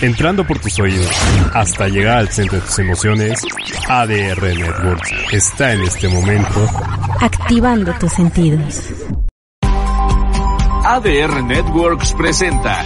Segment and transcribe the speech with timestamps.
[0.00, 1.10] entrando por tus oídos
[1.52, 3.42] hasta llegar al centro de tus emociones,
[3.88, 6.68] ADR Networks está en este momento
[7.20, 8.82] activando tus sentidos.
[10.84, 12.84] ADR Networks presenta.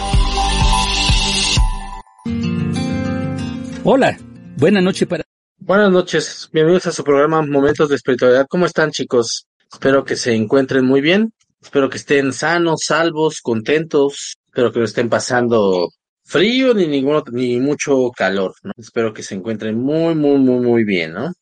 [3.84, 4.16] Hola,
[4.56, 5.24] buena noche para.
[5.58, 8.46] Buenas noches, bienvenidos a su programa Momentos de Espiritualidad.
[8.48, 9.46] ¿Cómo están chicos?
[9.70, 14.84] Espero que se encuentren muy bien, espero que estén sanos, salvos, contentos, espero que no
[14.84, 15.90] estén pasando
[16.28, 18.72] frío ni ninguno ni mucho calor, ¿no?
[18.76, 21.32] Espero que se encuentren muy muy muy muy bien, ¿no?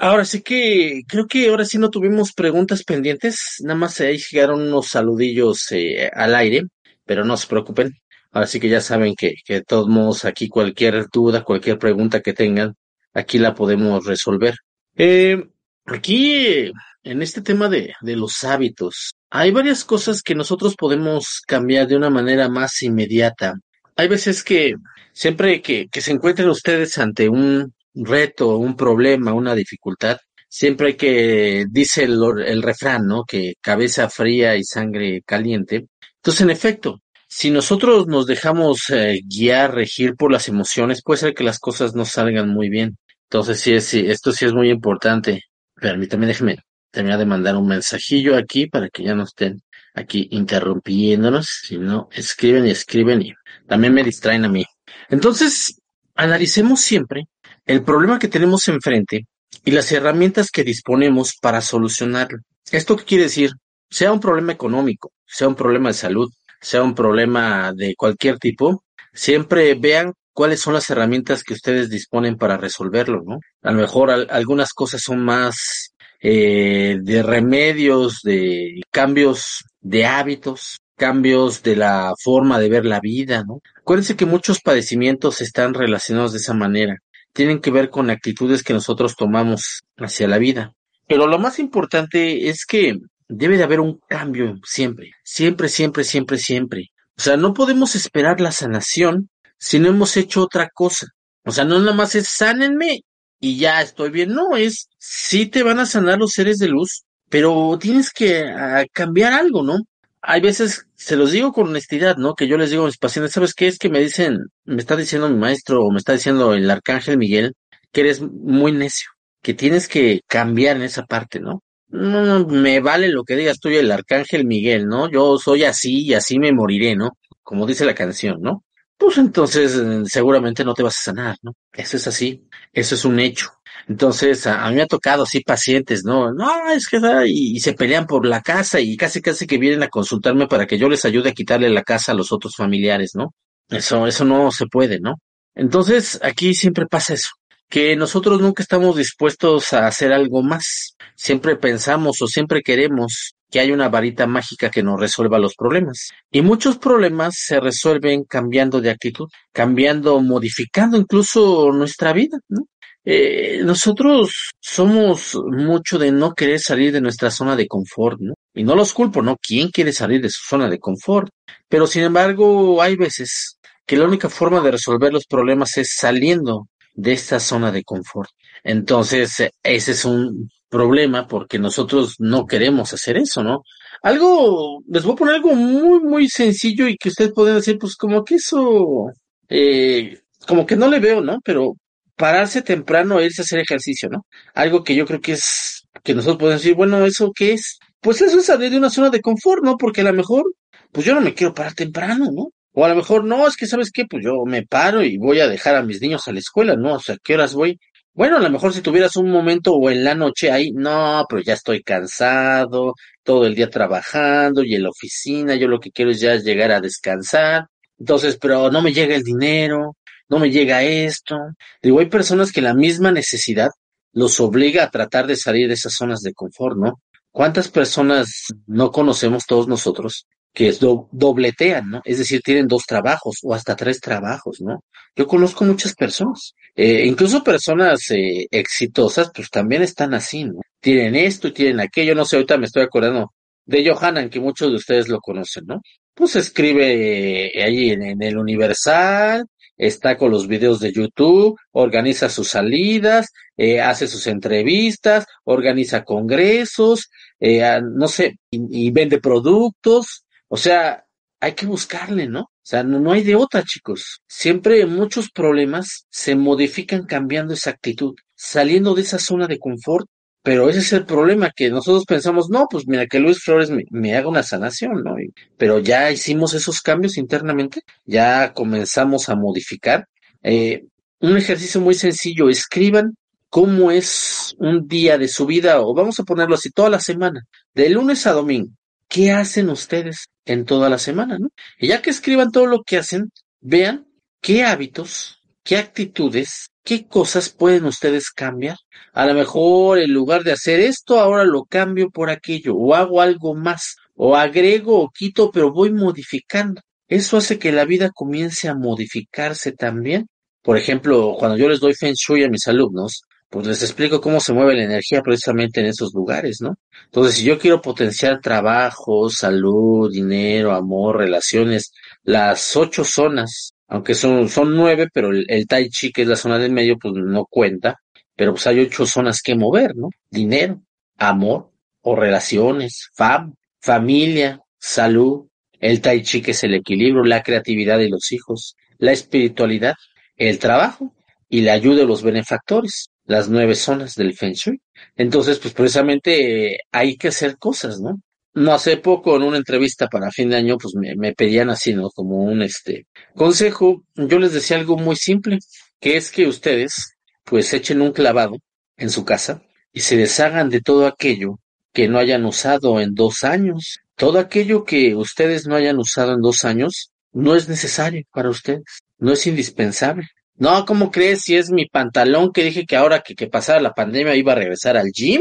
[0.00, 4.62] Ahora sí que creo que ahora sí no tuvimos preguntas pendientes, nada más ahí llegaron
[4.62, 6.64] unos saludillos eh, al aire,
[7.04, 7.92] pero no se preocupen.
[8.32, 12.20] Ahora sí que ya saben que, que de todos modos aquí cualquier duda, cualquier pregunta
[12.20, 12.74] que tengan,
[13.14, 14.54] aquí la podemos resolver.
[14.96, 15.42] Eh,
[15.86, 16.72] aquí,
[17.02, 21.96] en este tema de, de los hábitos, hay varias cosas que nosotros podemos cambiar de
[21.96, 23.54] una manera más inmediata.
[24.00, 24.76] Hay veces que
[25.12, 30.16] siempre que, que se encuentren ustedes ante un reto, un problema, una dificultad,
[30.48, 33.24] siempre hay que, dice el, el refrán, ¿no?
[33.24, 35.88] Que cabeza fría y sangre caliente.
[36.16, 41.34] Entonces, en efecto, si nosotros nos dejamos eh, guiar, regir por las emociones, puede ser
[41.34, 42.96] que las cosas no salgan muy bien.
[43.24, 45.42] Entonces, sí, sí, esto sí es muy importante.
[45.74, 46.56] Permítame, déjeme
[46.90, 49.60] terminar de mandar un mensajillo aquí para que ya no estén
[49.94, 51.46] aquí interrumpiéndonos.
[51.66, 53.34] Si no, escriben y escriben y
[53.70, 54.66] también me distraen a mí.
[55.10, 55.80] Entonces,
[56.16, 57.28] analicemos siempre
[57.64, 59.28] el problema que tenemos enfrente
[59.64, 62.40] y las herramientas que disponemos para solucionarlo.
[62.72, 63.52] ¿Esto qué quiere decir?
[63.88, 66.28] Sea un problema económico, sea un problema de salud,
[66.60, 68.82] sea un problema de cualquier tipo,
[69.12, 73.38] siempre vean cuáles son las herramientas que ustedes disponen para resolverlo, ¿no?
[73.62, 81.62] A lo mejor algunas cosas son más eh, de remedios, de cambios de hábitos, cambios
[81.62, 83.62] de la forma de ver la vida, ¿no?
[83.74, 86.98] Acuérdense que muchos padecimientos están relacionados de esa manera.
[87.32, 90.74] Tienen que ver con actitudes que nosotros tomamos hacia la vida.
[91.08, 96.36] Pero lo más importante es que debe de haber un cambio siempre, siempre, siempre, siempre,
[96.36, 96.90] siempre.
[97.16, 101.06] O sea, no podemos esperar la sanación si no hemos hecho otra cosa.
[101.46, 103.00] O sea, no nada más es sánenme
[103.40, 104.34] y ya estoy bien.
[104.34, 108.84] No, es sí te van a sanar los seres de luz, pero tienes que ah,
[108.92, 109.78] cambiar algo, ¿no?
[110.22, 112.34] Hay veces, se los digo con honestidad, ¿no?
[112.34, 113.68] Que yo les digo a mis pacientes, ¿sabes qué?
[113.68, 117.18] Es que me dicen, me está diciendo mi maestro o me está diciendo el arcángel
[117.18, 117.54] Miguel
[117.92, 119.10] que eres muy necio,
[119.42, 121.62] que tienes que cambiar en esa parte, ¿no?
[121.88, 125.10] No, me vale lo que digas tú y el arcángel Miguel, ¿no?
[125.10, 127.10] Yo soy así y así me moriré, ¿no?
[127.42, 128.64] Como dice la canción, ¿no?
[128.96, 131.54] Pues entonces eh, seguramente no te vas a sanar, ¿no?
[131.72, 133.48] Eso es así, eso es un hecho.
[133.88, 136.32] Entonces, a, mí me ha tocado así pacientes, ¿no?
[136.32, 139.82] No, es que, y, y, se pelean por la casa y casi casi que vienen
[139.82, 143.12] a consultarme para que yo les ayude a quitarle la casa a los otros familiares,
[143.14, 143.34] ¿no?
[143.68, 145.14] Eso, eso no se puede, ¿no?
[145.54, 147.30] Entonces, aquí siempre pasa eso
[147.70, 150.96] que nosotros nunca estamos dispuestos a hacer algo más.
[151.14, 156.10] Siempre pensamos o siempre queremos que haya una varita mágica que nos resuelva los problemas.
[156.32, 162.62] Y muchos problemas se resuelven cambiando de actitud, cambiando, modificando incluso nuestra vida, ¿no?
[163.04, 168.34] Eh, nosotros somos mucho de no querer salir de nuestra zona de confort, ¿no?
[168.54, 169.36] Y no los culpo, ¿no?
[169.40, 171.30] ¿Quién quiere salir de su zona de confort?
[171.68, 176.68] Pero sin embargo, hay veces que la única forma de resolver los problemas es saliendo
[176.94, 178.30] de esta zona de confort.
[178.62, 183.62] Entonces, ese es un problema porque nosotros no queremos hacer eso, ¿no?
[184.02, 187.96] Algo, les voy a poner algo muy, muy sencillo y que ustedes pueden decir, pues
[187.96, 189.06] como que eso,
[189.48, 191.38] eh, como que no le veo, ¿no?
[191.44, 191.74] Pero
[192.20, 194.26] pararse temprano e irse a hacer ejercicio, ¿no?
[194.54, 197.78] Algo que yo creo que es, que nosotros podemos decir, bueno, ¿eso qué es?
[197.98, 199.78] Pues eso es salir de una zona de confort, ¿no?
[199.78, 200.44] Porque a lo mejor,
[200.92, 202.50] pues yo no me quiero parar temprano, ¿no?
[202.72, 205.40] O a lo mejor, no, es que sabes qué, pues yo me paro y voy
[205.40, 206.94] a dejar a mis niños a la escuela, ¿no?
[206.96, 207.78] O sea, ¿qué horas voy?
[208.12, 211.40] Bueno, a lo mejor si tuvieras un momento o en la noche ahí, no, pero
[211.42, 216.10] ya estoy cansado, todo el día trabajando y en la oficina, yo lo que quiero
[216.10, 217.66] es ya llegar a descansar.
[217.98, 219.96] Entonces, pero no me llega el dinero,
[220.30, 221.36] no me llega esto.
[221.82, 223.70] Digo, hay personas que la misma necesidad
[224.12, 227.02] los obliga a tratar de salir de esas zonas de confort, ¿no?
[227.30, 232.02] ¿Cuántas personas no conocemos todos nosotros que es dobletean, ¿no?
[232.04, 234.82] Es decir, tienen dos trabajos o hasta tres trabajos, ¿no?
[235.14, 240.60] Yo conozco muchas personas, eh, incluso personas eh, exitosas, pues también están así, ¿no?
[240.80, 243.32] Tienen esto y tienen aquello, no sé, ahorita me estoy acordando
[243.64, 245.82] de Johanan, que muchos de ustedes lo conocen, ¿no?
[246.14, 249.46] Pues escribe eh, ahí en, en, el Universal,
[249.80, 257.10] está con los videos de YouTube, organiza sus salidas, eh, hace sus entrevistas, organiza congresos,
[257.40, 261.04] eh, no sé, y, vende productos, o sea,
[261.40, 262.50] hay que buscarle, ¿no?
[262.70, 264.20] sea, no, no hay de otra, chicos.
[264.28, 270.06] Siempre muchos problemas se modifican cambiando esa actitud, saliendo de esa zona de confort
[270.42, 273.84] pero ese es el problema, que nosotros pensamos, no, pues mira, que Luis Flores me,
[273.90, 275.16] me haga una sanación, ¿no?
[275.58, 280.08] pero ya hicimos esos cambios internamente, ya comenzamos a modificar.
[280.42, 280.84] Eh,
[281.20, 283.16] un ejercicio muy sencillo, escriban
[283.50, 287.44] cómo es un día de su vida, o vamos a ponerlo así, toda la semana,
[287.74, 288.72] de lunes a domingo.
[289.08, 291.48] ¿Qué hacen ustedes en toda la semana, no?
[291.78, 294.06] Y ya que escriban todo lo que hacen, vean
[294.40, 298.76] qué hábitos, qué actitudes, qué cosas pueden ustedes cambiar.
[299.12, 303.20] A lo mejor en lugar de hacer esto, ahora lo cambio por aquello, o hago
[303.20, 306.80] algo más, o agrego o quito, pero voy modificando.
[307.08, 310.28] Eso hace que la vida comience a modificarse también.
[310.62, 314.40] Por ejemplo, cuando yo les doy Feng Shui a mis alumnos, pues les explico cómo
[314.40, 316.76] se mueve la energía precisamente en esos lugares, ¿no?
[317.06, 321.92] Entonces, si yo quiero potenciar trabajo, salud, dinero, amor, relaciones,
[322.22, 326.58] las ocho zonas, aunque son, son nueve, pero el, Tai Chi, que es la zona
[326.58, 327.96] del medio, pues no cuenta,
[328.34, 330.08] pero pues hay ocho zonas que mover, ¿no?
[330.30, 330.80] Dinero,
[331.18, 331.70] amor
[332.02, 335.46] o relaciones, fam, familia, salud,
[335.80, 339.94] el Tai Chi, que es el equilibrio, la creatividad de los hijos, la espiritualidad,
[340.36, 341.12] el trabajo
[341.48, 344.80] y la ayuda de los benefactores las nueve zonas del Feng Shui.
[345.14, 348.20] Entonces, pues precisamente eh, hay que hacer cosas, ¿no?
[348.54, 351.94] No hace poco en una entrevista para fin de año, pues me, me pedían así,
[351.94, 352.10] ¿no?
[352.10, 354.04] Como un este consejo.
[354.16, 355.58] Yo les decía algo muy simple,
[356.00, 358.56] que es que ustedes, pues echen un clavado
[358.96, 359.62] en su casa
[359.92, 361.58] y se deshagan de todo aquello
[361.92, 363.98] que no hayan usado en dos años.
[364.16, 368.84] Todo aquello que ustedes no hayan usado en dos años no es necesario para ustedes,
[369.18, 370.28] no es indispensable.
[370.56, 373.94] No, ¿cómo crees si es mi pantalón que dije que ahora que, que pasara la
[373.94, 375.40] pandemia iba a regresar al gym?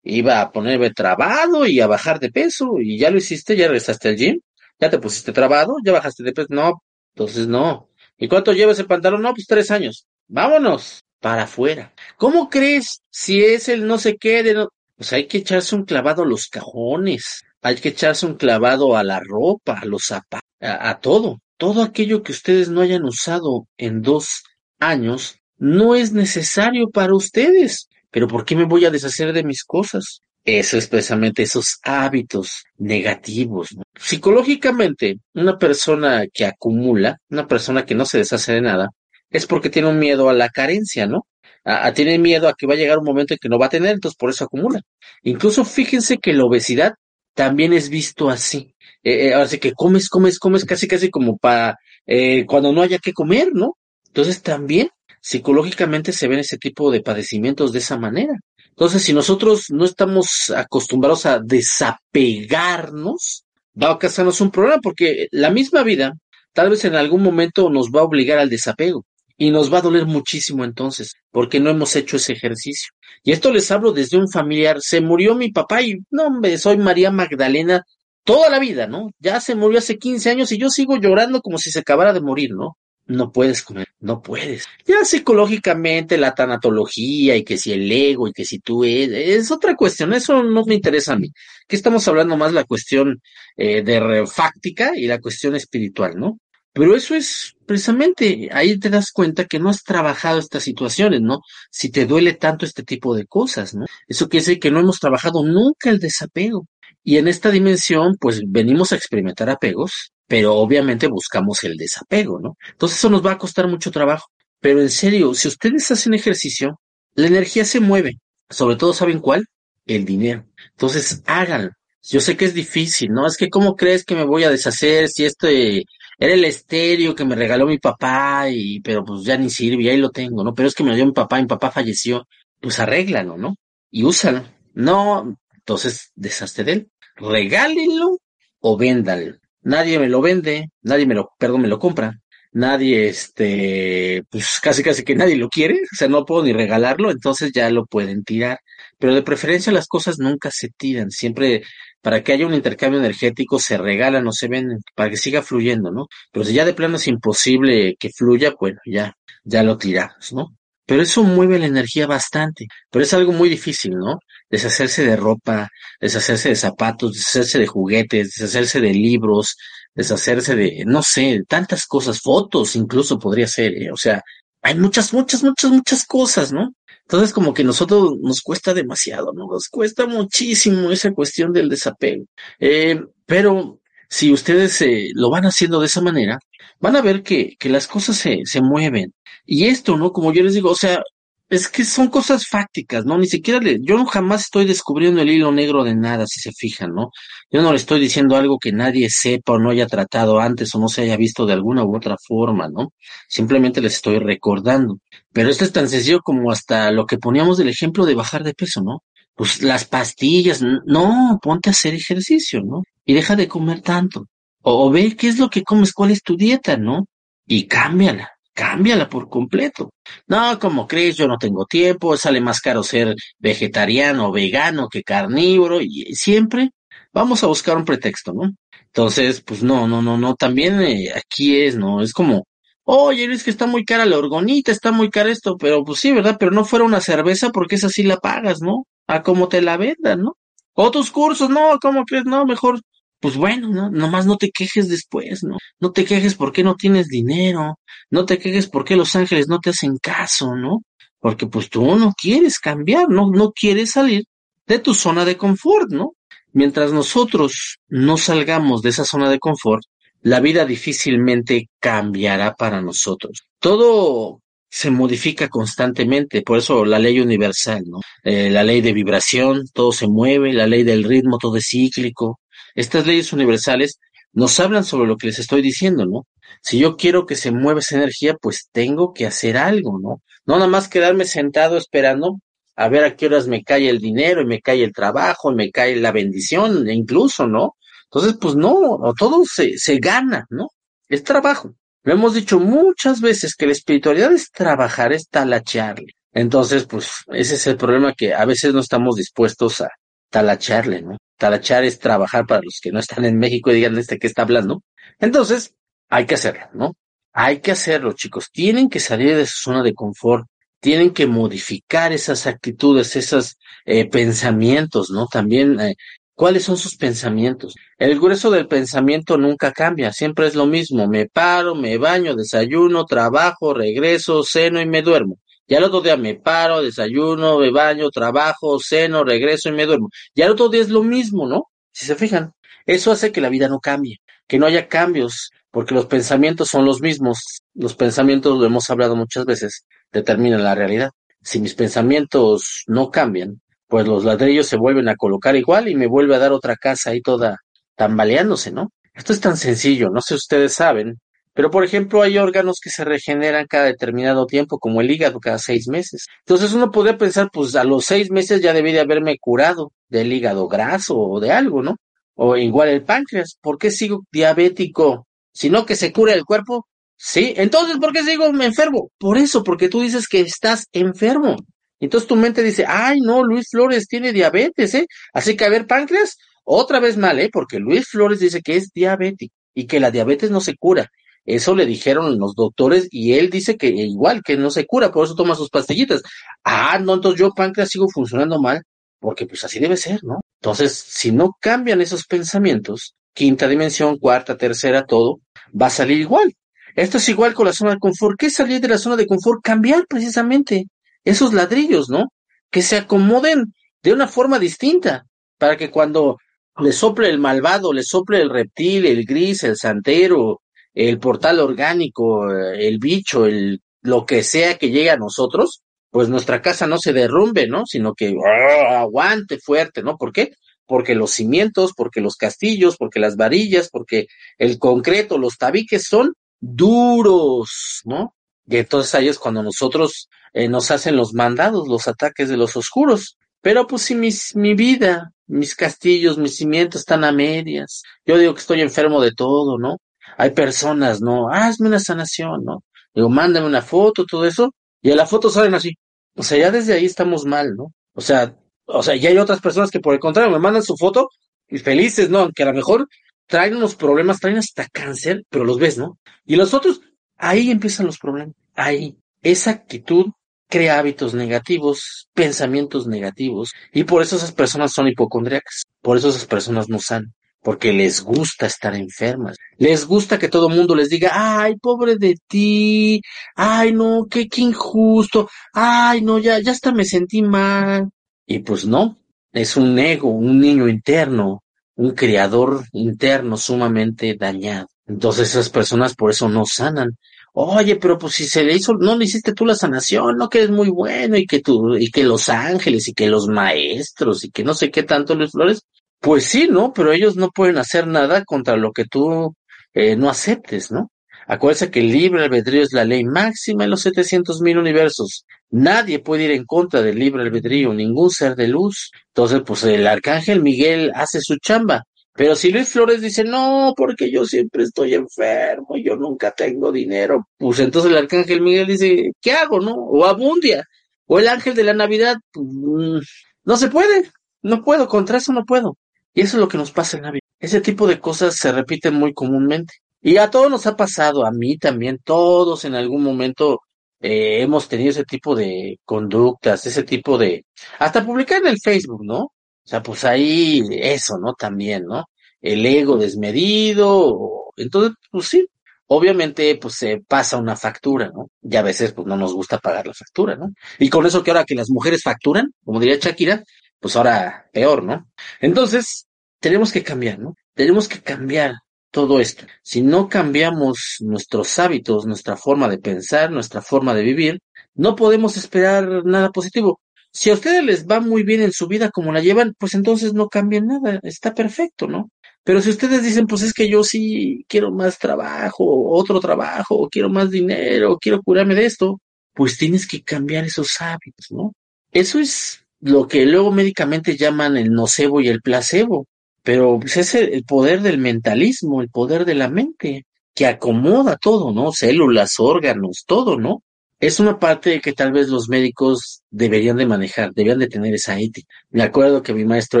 [0.06, 4.08] Iba a ponerme trabado y a bajar de peso y ya lo hiciste, ya regresaste
[4.10, 4.40] al gym,
[4.78, 6.48] ya te pusiste trabado, ya bajaste de peso.
[6.50, 6.82] No,
[7.14, 7.90] entonces no.
[8.16, 9.22] ¿Y cuánto lleva ese pantalón?
[9.22, 10.06] No, pues tres años.
[10.28, 11.92] Vámonos para afuera.
[12.16, 14.68] ¿Cómo crees si es el no sé qué de no?
[14.96, 19.04] Pues hay que echarse un clavado a los cajones, hay que echarse un clavado a
[19.04, 21.40] la ropa, a los zapatos, a, a todo.
[21.58, 24.44] Todo aquello que ustedes no hayan usado en dos
[24.78, 27.88] años no es necesario para ustedes.
[28.16, 30.22] Pero ¿por qué me voy a deshacer de mis cosas?
[30.42, 33.76] Eso es precisamente esos hábitos negativos.
[33.94, 38.88] Psicológicamente, una persona que acumula, una persona que no se deshace de nada,
[39.28, 41.26] es porque tiene un miedo a la carencia, ¿no?
[41.62, 43.68] A, tiene miedo a que va a llegar un momento en que no va a
[43.68, 44.80] tener, entonces por eso acumula.
[45.22, 46.94] Incluso fíjense que la obesidad
[47.34, 48.74] también es visto así.
[49.04, 51.76] Eh, eh que comes, comes, comes casi, casi como para
[52.06, 53.76] eh, cuando no haya que comer, ¿no?
[54.06, 54.88] Entonces también
[55.26, 58.38] psicológicamente se ven ese tipo de padecimientos de esa manera.
[58.68, 63.42] Entonces, si nosotros no estamos acostumbrados a desapegarnos,
[63.80, 66.12] va a ocasionarnos un problema porque la misma vida
[66.52, 69.04] tal vez en algún momento nos va a obligar al desapego
[69.36, 72.92] y nos va a doler muchísimo entonces porque no hemos hecho ese ejercicio.
[73.24, 74.76] Y esto les hablo desde un familiar.
[74.80, 77.82] Se murió mi papá y no, hombre, soy María Magdalena
[78.22, 79.10] toda la vida, ¿no?
[79.18, 82.20] Ya se murió hace 15 años y yo sigo llorando como si se acabara de
[82.20, 82.76] morir, ¿no?
[83.06, 84.66] No puedes comer, no puedes.
[84.84, 89.50] Ya psicológicamente la tanatología y que si el ego y que si tú eres, es
[89.50, 91.30] otra cuestión, eso no me interesa a mí.
[91.68, 93.22] Que estamos hablando más la cuestión
[93.56, 96.38] eh, de refáctica y la cuestión espiritual, ¿no?
[96.72, 101.40] Pero eso es precisamente, ahí te das cuenta que no has trabajado estas situaciones, ¿no?
[101.70, 103.86] Si te duele tanto este tipo de cosas, ¿no?
[104.06, 106.66] Eso quiere decir que no hemos trabajado nunca el desapego.
[107.02, 112.56] Y en esta dimensión, pues venimos a experimentar apegos, pero obviamente buscamos el desapego, ¿no?
[112.70, 114.26] Entonces eso nos va a costar mucho trabajo.
[114.60, 116.80] Pero en serio, si ustedes hacen ejercicio,
[117.14, 118.18] la energía se mueve.
[118.50, 119.46] Sobre todo, ¿saben cuál?
[119.86, 120.44] El dinero.
[120.72, 121.70] Entonces, háganlo.
[122.02, 123.26] Yo sé que es difícil, ¿no?
[123.26, 125.84] Es que, ¿cómo crees que me voy a deshacer si este
[126.18, 129.88] era el estéreo que me regaló mi papá y, pero pues ya ni sirve, y
[129.88, 130.54] ahí lo tengo, ¿no?
[130.54, 132.26] Pero es que me lo dio mi papá, mi papá falleció.
[132.60, 133.56] Pues arréglalo, ¿no?
[133.90, 134.44] Y úsalo.
[134.74, 136.90] No, entonces deshazte de él.
[137.16, 138.18] Regálenlo
[138.60, 142.20] o véndalo nadie me lo vende, nadie me lo, perdón, me lo compra,
[142.52, 147.10] nadie, este, pues casi casi que nadie lo quiere, o sea, no puedo ni regalarlo,
[147.10, 148.60] entonces ya lo pueden tirar.
[148.98, 151.64] Pero de preferencia las cosas nunca se tiran, siempre
[152.00, 155.90] para que haya un intercambio energético se regalan o se venden, para que siga fluyendo,
[155.90, 156.06] ¿no?
[156.32, 160.56] Pero si ya de plano es imposible que fluya, bueno, ya, ya lo tiramos, ¿no?
[160.86, 164.20] Pero eso mueve la energía bastante, pero es algo muy difícil, ¿no?
[164.50, 165.68] Deshacerse de ropa,
[166.00, 169.56] deshacerse de zapatos, deshacerse de juguetes, deshacerse de libros,
[169.94, 173.90] deshacerse de, no sé, tantas cosas, fotos incluso podría ser, ¿eh?
[173.92, 174.22] o sea,
[174.62, 176.72] hay muchas, muchas, muchas, muchas cosas, ¿no?
[177.02, 179.46] Entonces como que nosotros nos cuesta demasiado, ¿no?
[179.46, 182.24] Nos cuesta muchísimo esa cuestión del desapego.
[182.58, 186.38] Eh, pero si ustedes eh, lo van haciendo de esa manera,
[186.80, 189.14] van a ver que, que las cosas se, se mueven.
[189.44, 190.12] Y esto, ¿no?
[190.12, 191.00] Como yo les digo, o sea,
[191.48, 193.18] es que son cosas fácticas, ¿no?
[193.18, 196.92] Ni siquiera le, yo jamás estoy descubriendo el hilo negro de nada, si se fijan,
[196.92, 197.10] ¿no?
[197.50, 200.80] Yo no le estoy diciendo algo que nadie sepa o no haya tratado antes o
[200.80, 202.92] no se haya visto de alguna u otra forma, ¿no?
[203.28, 204.98] Simplemente les estoy recordando.
[205.32, 208.54] Pero esto es tan sencillo como hasta lo que poníamos del ejemplo de bajar de
[208.54, 209.02] peso, ¿no?
[209.34, 212.82] Pues las pastillas, no, ponte a hacer ejercicio, ¿no?
[213.04, 214.26] Y deja de comer tanto.
[214.62, 217.06] O, o ve qué es lo que comes, cuál es tu dieta, ¿no?
[217.46, 219.90] Y cámbiala cámbiala por completo.
[220.26, 225.02] No, como crees, yo no tengo tiempo, sale más caro ser vegetariano o vegano que
[225.02, 226.70] carnívoro y siempre
[227.12, 228.50] vamos a buscar un pretexto, ¿no?
[228.86, 232.00] Entonces, pues no, no, no, no, también eh, aquí es, ¿no?
[232.02, 232.46] Es como,
[232.84, 236.12] oye, es que está muy cara la orgonita, está muy cara esto, pero pues sí,
[236.12, 236.36] ¿verdad?
[236.40, 238.86] Pero no fuera una cerveza porque esa sí la pagas, ¿no?
[239.06, 240.36] A como te la vendan, ¿no?
[240.74, 242.24] O tus cursos, no, ¿cómo crees?
[242.24, 242.80] No, mejor
[243.20, 243.90] pues bueno, ¿no?
[243.90, 245.56] Nomás no te quejes después, ¿no?
[245.80, 247.78] No te quejes porque no tienes dinero,
[248.10, 250.82] no te quejes porque los ángeles no te hacen caso, ¿no?
[251.20, 253.30] Porque pues tú no quieres cambiar, ¿no?
[253.30, 254.24] No quieres salir
[254.66, 256.12] de tu zona de confort, ¿no?
[256.52, 259.82] Mientras nosotros no salgamos de esa zona de confort,
[260.22, 263.46] la vida difícilmente cambiará para nosotros.
[263.60, 268.00] Todo se modifica constantemente, por eso la ley universal, ¿no?
[268.24, 272.40] Eh, la ley de vibración, todo se mueve, la ley del ritmo, todo es cíclico,
[272.76, 273.98] estas leyes universales
[274.32, 276.26] nos hablan sobre lo que les estoy diciendo, ¿no?
[276.62, 280.22] Si yo quiero que se mueva esa energía, pues tengo que hacer algo, ¿no?
[280.44, 282.38] No nada más quedarme sentado esperando
[282.76, 285.54] a ver a qué horas me cae el dinero y me cae el trabajo y
[285.54, 287.76] me cae la bendición, incluso, ¿no?
[288.04, 290.68] Entonces, pues no, todo se, se gana, ¿no?
[291.08, 291.74] Es trabajo.
[292.02, 296.12] Lo hemos dicho muchas veces que la espiritualidad es trabajar, es talacharle.
[296.32, 299.88] Entonces, pues ese es el problema que a veces no estamos dispuestos a
[300.36, 301.16] talacharle, ¿no?
[301.38, 304.42] Talachar es trabajar para los que no están en México y digan este que está
[304.42, 304.82] hablando.
[305.18, 305.74] Entonces,
[306.10, 306.92] hay que hacerlo, ¿no?
[307.32, 308.50] Hay que hacerlo, chicos.
[308.52, 310.46] Tienen que salir de su zona de confort.
[310.78, 315.26] Tienen que modificar esas actitudes, esos eh, pensamientos, ¿no?
[315.26, 315.94] También, eh,
[316.34, 317.74] ¿cuáles son sus pensamientos?
[317.96, 321.08] El grueso del pensamiento nunca cambia, siempre es lo mismo.
[321.08, 325.38] Me paro, me baño, desayuno, trabajo, regreso, ceno y me duermo.
[325.68, 330.08] Ya el otro día me paro, desayuno, me baño, trabajo, ceno, regreso y me duermo.
[330.34, 331.64] Ya el otro día es lo mismo, ¿no?
[331.92, 332.52] Si se fijan,
[332.86, 336.84] eso hace que la vida no cambie, que no haya cambios, porque los pensamientos son
[336.84, 337.40] los mismos.
[337.74, 341.10] Los pensamientos, lo hemos hablado muchas veces, determinan la realidad.
[341.42, 346.06] Si mis pensamientos no cambian, pues los ladrillos se vuelven a colocar igual y me
[346.06, 347.58] vuelve a dar otra casa ahí toda
[347.96, 348.90] tambaleándose, ¿no?
[349.14, 351.18] Esto es tan sencillo, no sé si ustedes saben,
[351.56, 355.58] pero, por ejemplo, hay órganos que se regeneran cada determinado tiempo, como el hígado, cada
[355.58, 356.26] seis meses.
[356.40, 360.30] Entonces uno podría pensar, pues a los seis meses ya debí de haberme curado del
[360.30, 361.96] hígado graso o de algo, ¿no?
[362.34, 363.56] O igual el páncreas.
[363.62, 365.26] ¿Por qué sigo diabético?
[365.50, 366.86] Si no que se cura el cuerpo.
[367.16, 369.10] Sí, entonces, ¿por qué sigo enfermo?
[369.18, 371.56] Por eso, porque tú dices que estás enfermo.
[372.00, 375.06] Entonces tu mente dice, ay, no, Luis Flores tiene diabetes, ¿eh?
[375.32, 377.48] Así que a ver, páncreas, otra vez mal, ¿eh?
[377.50, 381.10] Porque Luis Flores dice que es diabético y que la diabetes no se cura.
[381.46, 385.24] Eso le dijeron los doctores y él dice que igual, que no se cura, por
[385.24, 386.22] eso toma sus pastillitas.
[386.64, 388.82] Ah, no, entonces yo páncreas sigo funcionando mal,
[389.20, 390.40] porque pues así debe ser, ¿no?
[390.60, 395.40] Entonces, si no cambian esos pensamientos, quinta dimensión, cuarta, tercera, todo,
[395.80, 396.52] va a salir igual.
[396.96, 398.38] Esto es igual con la zona de confort.
[398.38, 399.60] ¿Qué salir de la zona de confort?
[399.62, 400.86] Cambiar precisamente
[401.24, 402.32] esos ladrillos, ¿no?
[402.70, 405.26] Que se acomoden de una forma distinta,
[405.58, 406.38] para que cuando
[406.78, 410.60] le sople el malvado, le sople el reptil, el gris, el santero,
[410.96, 416.62] el portal orgánico, el bicho, el lo que sea que llegue a nosotros, pues nuestra
[416.62, 417.84] casa no se derrumbe, ¿no?
[417.86, 419.00] Sino que ¡ah!
[419.00, 420.16] aguante fuerte, ¿no?
[420.16, 420.52] ¿Por qué?
[420.86, 424.26] Porque los cimientos, porque los castillos, porque las varillas, porque
[424.56, 428.34] el concreto, los tabiques son duros, ¿no?
[428.66, 432.76] Y entonces ahí es cuando nosotros eh, nos hacen los mandados, los ataques de los
[432.76, 433.36] oscuros.
[433.60, 438.60] Pero pues si mi vida, mis castillos, mis cimientos están a medias, yo digo que
[438.60, 439.98] estoy enfermo de todo, ¿no?
[440.36, 441.48] Hay personas, ¿no?
[441.50, 442.84] Hazme una sanación, ¿no?
[443.14, 445.94] Digo, mándame una foto, todo eso, y a la foto salen así.
[446.34, 447.92] O sea, ya desde ahí estamos mal, ¿no?
[448.14, 448.54] O sea,
[448.86, 451.28] o sea, ya hay otras personas que por el contrario me mandan su foto
[451.68, 452.40] y felices, ¿no?
[452.40, 453.08] Aunque a lo mejor
[453.46, 456.18] traen unos problemas, traen hasta cáncer, pero los ves, ¿no?
[456.44, 457.00] Y los otros,
[457.36, 458.54] ahí empiezan los problemas.
[458.74, 459.16] Ahí.
[459.42, 460.26] Esa actitud
[460.68, 465.84] crea hábitos negativos, pensamientos negativos, y por eso esas personas son hipocondriacas.
[466.02, 467.32] Por eso esas personas no sanan
[467.66, 469.56] porque les gusta estar enfermas.
[469.76, 473.20] Les gusta que todo mundo les diga, ay, pobre de ti,
[473.56, 478.08] ay, no, qué, qué injusto, ay, no, ya, ya hasta me sentí mal.
[478.46, 479.16] Y pues no,
[479.52, 481.64] es un ego, un niño interno,
[481.96, 484.86] un criador interno sumamente dañado.
[485.04, 487.18] Entonces esas personas por eso no sanan.
[487.52, 490.58] Oye, pero pues si se le hizo, no le hiciste tú la sanación, no que
[490.58, 494.52] eres muy bueno y que tú, y que los ángeles y que los maestros y
[494.52, 495.82] que no sé qué tanto Luis Flores,
[496.26, 496.92] pues sí, ¿no?
[496.92, 499.54] Pero ellos no pueden hacer nada contra lo que tú
[499.94, 501.12] eh, no aceptes, ¿no?
[501.46, 505.46] Acuérdense que el libre albedrío es la ley máxima en los 700 mil universos.
[505.70, 509.12] Nadie puede ir en contra del libre albedrío, ningún ser de luz.
[509.28, 512.02] Entonces, pues el arcángel Miguel hace su chamba.
[512.32, 517.46] Pero si Luis Flores dice, no, porque yo siempre estoy enfermo, yo nunca tengo dinero,
[517.56, 519.94] pues entonces el arcángel Miguel dice, ¿qué hago, no?
[519.94, 520.82] O Abundia,
[521.26, 523.18] o el ángel de la Navidad, pues, mm,
[523.62, 524.28] no se puede,
[524.62, 525.96] no puedo, contra eso no puedo.
[526.36, 527.40] Y eso es lo que nos pasa en la vida.
[527.58, 529.94] Ese tipo de cosas se repiten muy comúnmente.
[530.20, 533.80] Y a todos nos ha pasado, a mí también, todos en algún momento
[534.20, 537.64] eh, hemos tenido ese tipo de conductas, ese tipo de...
[537.98, 539.44] Hasta publicar en el Facebook, ¿no?
[539.44, 539.52] O
[539.82, 541.54] sea, pues ahí eso, ¿no?
[541.54, 542.26] También, ¿no?
[542.60, 544.72] El ego desmedido.
[544.76, 545.66] Entonces, pues sí,
[546.08, 548.50] obviamente pues se pasa una factura, ¿no?
[548.62, 550.68] Y a veces pues no nos gusta pagar la factura, ¿no?
[550.98, 553.62] Y con eso que ahora que las mujeres facturan, como diría Shakira,
[554.00, 555.28] pues ahora peor, ¿no?
[555.60, 556.25] Entonces,
[556.60, 557.54] tenemos que cambiar, ¿no?
[557.74, 558.74] Tenemos que cambiar
[559.10, 559.64] todo esto.
[559.82, 564.60] Si no cambiamos nuestros hábitos, nuestra forma de pensar, nuestra forma de vivir,
[564.94, 567.00] no podemos esperar nada positivo.
[567.32, 570.32] Si a ustedes les va muy bien en su vida como la llevan, pues entonces
[570.32, 572.30] no cambien nada, está perfecto, ¿no?
[572.64, 577.28] Pero si ustedes dicen, pues es que yo sí quiero más trabajo, otro trabajo, quiero
[577.28, 579.20] más dinero, quiero curarme de esto,
[579.54, 581.72] pues tienes que cambiar esos hábitos, ¿no?
[582.10, 586.26] Eso es lo que luego médicamente llaman el nocebo y el placebo.
[586.66, 591.70] Pero pues, es el poder del mentalismo, el poder de la mente, que acomoda todo,
[591.70, 591.92] ¿no?
[591.92, 593.84] Células, órganos, todo, ¿no?
[594.18, 598.40] Es una parte que tal vez los médicos deberían de manejar, deberían de tener esa
[598.40, 598.66] ética.
[598.90, 600.00] Me acuerdo que mi maestro